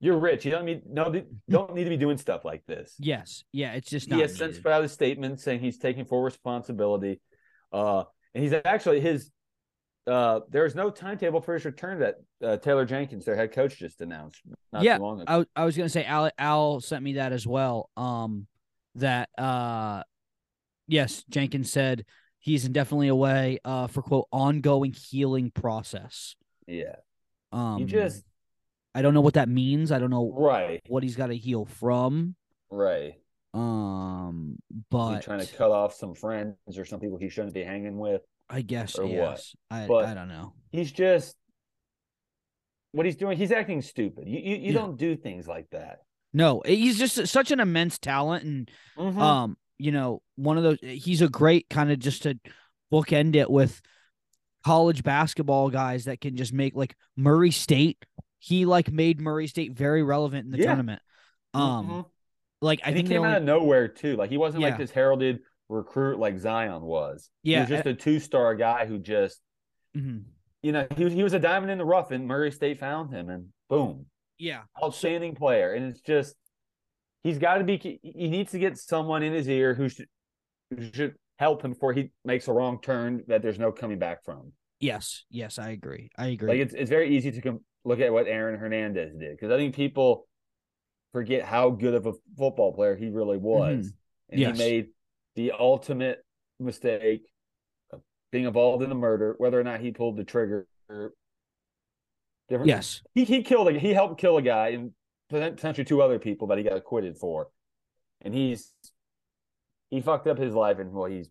[0.00, 0.44] you're rich.
[0.44, 1.12] You don't need no,
[1.48, 2.94] don't need to be doing stuff like this.
[2.98, 3.44] Yes.
[3.52, 3.72] Yeah.
[3.74, 4.62] It's just He has needed.
[4.62, 7.20] put out a statement saying he's taking full responsibility.
[7.72, 8.04] Uh,
[8.34, 9.30] and he's actually his.
[10.10, 14.00] Uh, there's no timetable for his return that uh, Taylor Jenkins, their head coach, just
[14.00, 14.40] announced
[14.72, 15.46] not Yeah, too long ago.
[15.56, 17.90] I, I was gonna say Al Al sent me that as well.
[17.96, 18.48] Um,
[18.96, 20.02] that uh,
[20.88, 22.04] yes, Jenkins said
[22.40, 26.34] he's indefinitely away uh, for quote ongoing healing process.
[26.66, 26.96] Yeah.
[27.52, 28.24] Um, you just
[28.94, 29.92] I don't know what that means.
[29.92, 32.34] I don't know right, what he's got to heal from.
[32.70, 33.14] right.
[33.52, 34.56] Um,
[34.90, 37.98] but he trying to cut off some friends or some people he shouldn't be hanging
[37.98, 38.22] with?
[38.50, 39.40] I guess or what?
[39.70, 40.54] I But- I don't know.
[40.72, 41.36] He's just
[42.92, 43.38] what he's doing.
[43.38, 44.26] He's acting stupid.
[44.28, 44.78] You you, you Yeah.
[44.80, 46.00] don't do things like that.
[46.32, 49.18] No, he's just such an immense talent, and Mhm.
[49.18, 50.78] um, you know, one of those.
[50.80, 52.38] He's a great kind of just to
[52.92, 53.80] bookend it with
[54.64, 58.04] college basketball guys that can just make like Murray State.
[58.38, 60.66] He like made Murray State very relevant in the Yeah.
[60.66, 61.02] tournament.
[61.54, 62.10] Um, Mhm.
[62.60, 64.16] like I and think he came only, out of nowhere too.
[64.16, 64.68] Like he wasn't Yeah.
[64.70, 65.40] like this heralded
[65.70, 67.30] recruit like Zion was.
[67.42, 69.40] Yeah, he was just a two star guy who just
[69.96, 70.24] Mhm.
[70.62, 73.12] you know he was he was a diamond in the rough, and Murray State found
[73.12, 74.06] him, and boom,
[74.38, 75.72] yeah, outstanding player.
[75.74, 76.34] And it's just
[77.22, 77.76] he's got to be.
[78.02, 80.08] He needs to get someone in his ear who should
[80.70, 84.22] who should help him before he makes a wrong turn that there's no coming back
[84.24, 84.52] from.
[84.78, 86.10] yes, yes, I agree.
[86.16, 86.48] I agree.
[86.50, 89.56] Like it's it's very easy to com- look at what Aaron Hernandez did because I
[89.56, 90.26] think people
[91.12, 93.92] forget how good of a football player he really was,
[94.28, 94.56] and Yes.
[94.56, 94.86] he made
[95.36, 96.24] the ultimate
[96.58, 97.22] mistake
[97.92, 98.00] of
[98.30, 100.66] being involved in the murder, whether or not he pulled the trigger.
[102.48, 102.68] Different.
[102.68, 104.90] yes, he he killed a he helped kill a guy and
[105.28, 107.48] potentially two other people that he got acquitted for,
[108.22, 108.72] and he's
[109.90, 111.30] he fucked up his life and well he's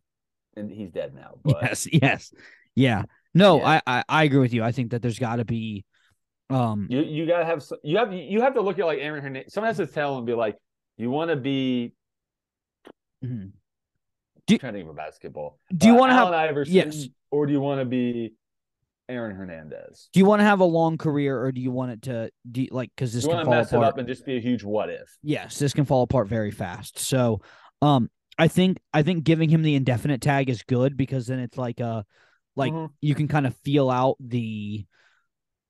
[0.56, 1.36] and he's dead now.
[1.43, 2.34] But yes, yes,
[2.76, 3.04] yeah.
[3.34, 3.82] No, Yeah.
[3.86, 4.64] I, I I agree with you.
[4.64, 5.86] I think that there's got to be,
[6.50, 9.54] um, You you gotta have you have you have to look at like Aaron Hernandez.
[9.54, 10.56] Someone has to tell him be like,
[10.97, 11.93] you want to be
[14.50, 14.56] mhm.
[14.56, 15.60] I'm trying to think of basketball.
[15.76, 16.74] do you Uh, want to have Iverson?
[16.74, 17.08] yes.
[17.32, 18.34] or do you want to be
[19.08, 20.10] Aaron Hernandez?
[20.14, 22.62] do you want to have a long career or do you want it to do
[22.64, 23.88] you, like because this you can fall mess it apart?
[23.93, 25.18] up and just be a huge what if?
[25.24, 27.00] yes, this can fall apart very fast.
[27.00, 27.41] So,
[27.82, 31.58] um, I think I think giving him the indefinite tag is good because then it's
[31.58, 32.06] like a
[32.56, 32.89] like Mhm.
[33.02, 34.86] you can kind of feel out the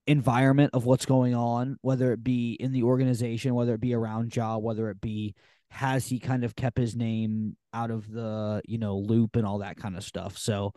[0.07, 4.35] environment of what's going on, whether it be in the organization, whether it be around
[4.35, 5.35] Ja, whether it be
[5.71, 9.59] has he kind of kept his name out of the you know loop and all
[9.59, 10.37] that kind of stuff.
[10.37, 10.73] So,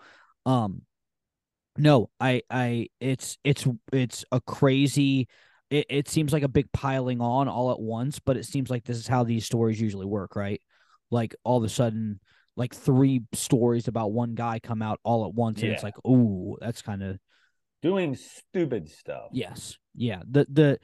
[0.47, 0.83] um,
[1.77, 5.29] no, I I it's it's it's a crazy.
[5.71, 8.85] It, it seems like a big piling on all at once, but it seems like
[8.85, 10.61] this is how these stories usually work, right?
[11.11, 12.21] Like all of a sudden,
[12.57, 16.57] like three stories about one guy come out all at once, and it's like, ooh,
[16.61, 17.19] that's kind of
[17.81, 19.29] Doing stupid stuff.
[19.33, 20.23] yes, yeah.
[20.31, 20.79] The the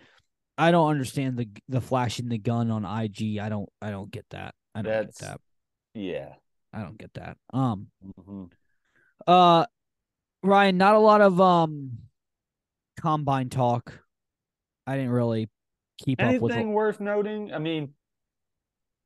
[0.58, 3.38] I don't understand the the flashing the gun on IG.
[3.38, 4.54] I don't I don't get that.
[4.74, 5.40] I don't That's- get that.
[5.94, 6.34] Yeah.
[6.72, 7.38] I don't get that.
[7.52, 8.50] Um, Mhm.
[9.26, 9.64] uh,
[10.42, 11.98] Ryan, not a lot of um
[13.00, 14.04] combine talk.
[14.86, 15.48] I didn't really
[15.98, 16.52] keep up with.
[16.52, 17.52] Anything worth noting?
[17.52, 17.94] I mean,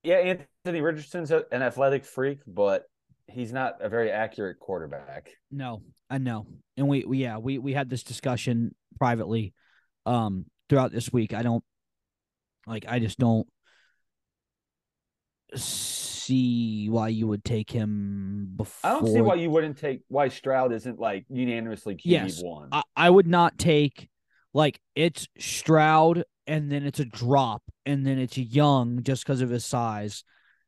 [0.02, 0.16] yeah,
[0.64, 2.84] Anthony Richardson's an athletic freak, but
[3.28, 5.30] he's not a very accurate quarterback.
[5.50, 6.46] No, I know,
[6.76, 9.54] and we, we yeah we we had this discussion privately,
[10.06, 11.34] um, throughout this week.
[11.34, 11.62] I don't
[12.66, 12.86] like.
[12.88, 13.46] I just don't
[15.54, 18.90] see why you would take him before.
[18.90, 22.70] I don't see why you wouldn't take why Stroud isn't like unanimously QB Yes, one.
[22.72, 24.08] I, I would not take
[24.54, 29.50] like it's Stroud and then it's a drop and then it's Young just because of
[29.50, 30.24] his size.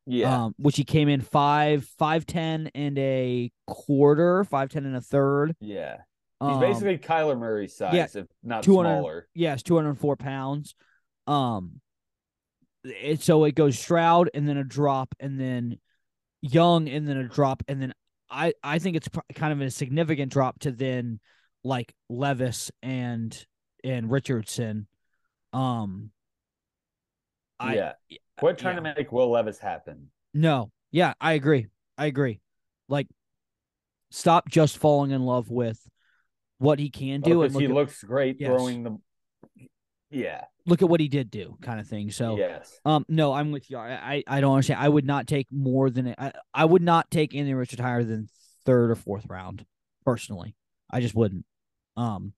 [0.06, 4.96] yeah, Um, which he came in five five ten and a quarter, five ten and
[4.96, 5.56] a third.
[5.60, 5.96] yeah.
[6.44, 9.28] He's Um, basically Kyler Murray's size, yeah, if not 200 smaller.
[9.34, 10.74] yes, two hundred four pounds.
[11.26, 11.80] Um,
[12.84, 15.78] it so it goes Stroud and then a drop and then
[16.42, 17.94] Young and then a drop and then
[18.30, 21.20] I I think it's kind of a significant drop to then
[21.62, 23.46] like Levis and
[23.82, 24.86] and Richardson.
[25.52, 26.10] Um,
[27.58, 27.92] I yeah.
[28.38, 28.92] Quit trying yeah.
[28.92, 30.08] to make Will Levis happen.
[30.34, 31.68] no, yeah, I agree.
[31.96, 32.40] I agree.
[32.88, 33.06] Like,
[34.10, 35.80] stop just falling in love with
[36.58, 38.48] what he can do and Because look he at, looks great Yes.
[38.48, 38.98] throwing the.
[40.10, 40.44] Yeah.
[40.66, 42.10] look at what he did do, kind of thing.
[42.12, 42.78] So, yes.
[42.84, 43.76] Um, no, I'm with you.
[43.78, 44.78] I, I, I don't understand.
[44.80, 48.28] I would not take more than I, I would not take Anthony Richard higher than
[48.64, 49.66] third or fourth round,
[50.04, 50.54] personally.
[50.90, 51.44] I just wouldn't.
[51.96, 52.32] Um,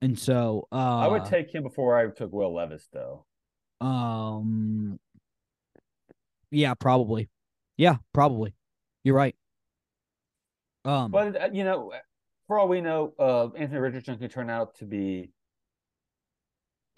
[0.00, 3.26] and so uh, I would take him before I took Will Levis, though.
[3.82, 4.98] um,
[6.50, 7.28] yeah, probably,
[7.76, 8.54] yeah, probably.
[9.04, 9.36] You're right.
[10.84, 11.92] Um, But uh, you know,
[12.52, 15.30] for all we know, uh, Anthony Richardson could turn out to be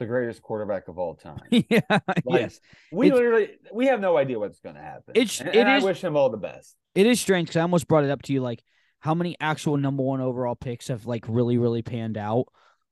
[0.00, 1.38] the greatest quarterback of all time.
[1.50, 5.12] yeah, Like, yes, We It's- literally we have no idea what's going to happen.
[5.14, 6.74] It's- and, it and I wish him all the best.
[6.96, 8.64] it is strange because I almost brought it up to you, like
[8.98, 12.46] how many actual number one overall picks have like really, really panned out.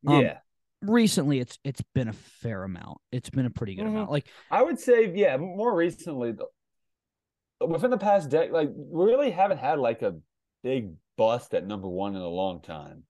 [0.07, 0.39] Um, yeah,
[0.83, 2.99] recently it's it's been a fair amount.
[3.11, 3.95] It's been a pretty good Mhm.
[3.95, 4.13] amount.
[4.13, 5.37] Like I would say yeah.
[5.37, 6.35] More recently,
[7.67, 10.15] within the past decade, like we really haven't had like a
[10.63, 13.05] big bust at number one in a long time.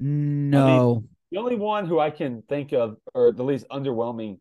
[0.00, 1.04] No.
[1.30, 4.38] The only one who I can think of, or the least underwhelming,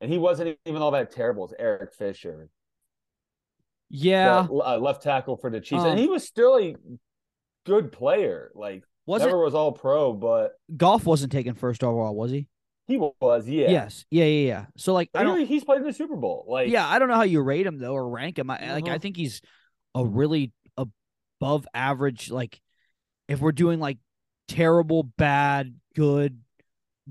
[0.00, 2.48] and he wasn't even all that terrible, is Eric Fisher.
[3.90, 4.46] yeah.
[4.48, 6.74] the, uh, left tackle for the Chiefs, Um, and he was still a
[7.64, 8.50] good player.
[8.54, 12.48] Like Was never it was all pro, but Goff wasn't taken first overall, was he?
[12.86, 13.48] he was.
[13.48, 14.04] Yeah, Yes.
[14.10, 14.64] Yeah, yeah, yeah.
[14.76, 16.44] So like I don't he- he's played in the Super Bowl.
[16.48, 18.50] Like yeah, I don't know how you rate him though or rank him.
[18.50, 18.98] I like I Uh-huh.
[18.98, 19.40] think he's
[19.94, 20.52] a really
[21.44, 22.58] above average like
[23.28, 23.98] if we're doing like
[24.48, 26.40] terrible, bad, good,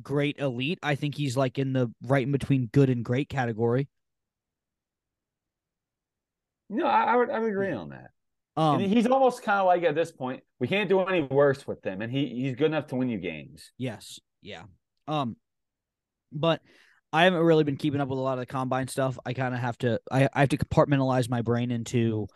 [0.02, 3.88] great, elite, I think he's like in the right in between good and great category.
[6.70, 8.10] no, I, I would I would agree on that.
[8.58, 11.68] Um and he's almost kind of like at this point, we can't do any worse
[11.68, 13.72] with him, and he he's good enough to win you games.
[13.78, 14.20] Yes.
[14.42, 14.64] Yeah.
[15.08, 15.36] Um
[16.32, 16.62] but
[17.12, 19.20] I haven't really been keeping up with a lot of the combine stuff.
[19.24, 22.28] I kind of have to I, I have to compartmentalize my brain into.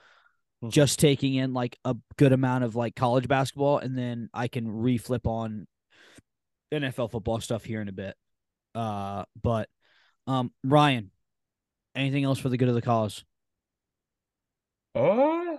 [0.69, 4.65] Just taking in like a good amount of like college basketball and then I can
[4.65, 5.67] reflip on
[6.73, 8.15] NFL football stuff here in a bit.
[8.73, 9.69] Uh but
[10.25, 11.11] um Ryan,
[11.95, 13.23] anything else for the good of the cause?
[14.95, 15.57] Uh,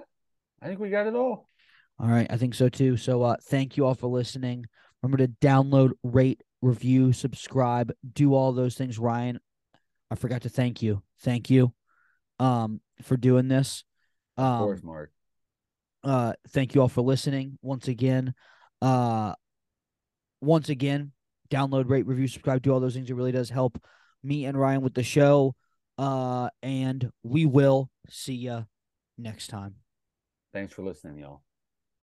[0.61, 1.49] I think we got it all.
[2.01, 2.97] All right, I think so too.
[2.97, 4.67] So uh thank you all for listening.
[5.03, 8.99] Remember to download, rate, review, subscribe, do all those things.
[8.99, 9.39] Ryan,
[10.11, 11.03] I forgot to thank you.
[11.21, 11.73] Thank you
[12.41, 13.85] um for doing this.
[14.39, 15.13] Of Um course, Mark.
[16.05, 18.35] uh thank you all for listening once again.
[18.81, 19.35] Uh
[20.41, 21.13] once again,
[21.51, 23.11] download, rate, review, subscribe, do all those things.
[23.11, 23.83] It really does help
[24.23, 25.55] me and Ryan with the show.
[25.97, 28.67] Uh and we will see you
[29.17, 29.75] next time.
[30.53, 31.43] Thanks for listening, y'all.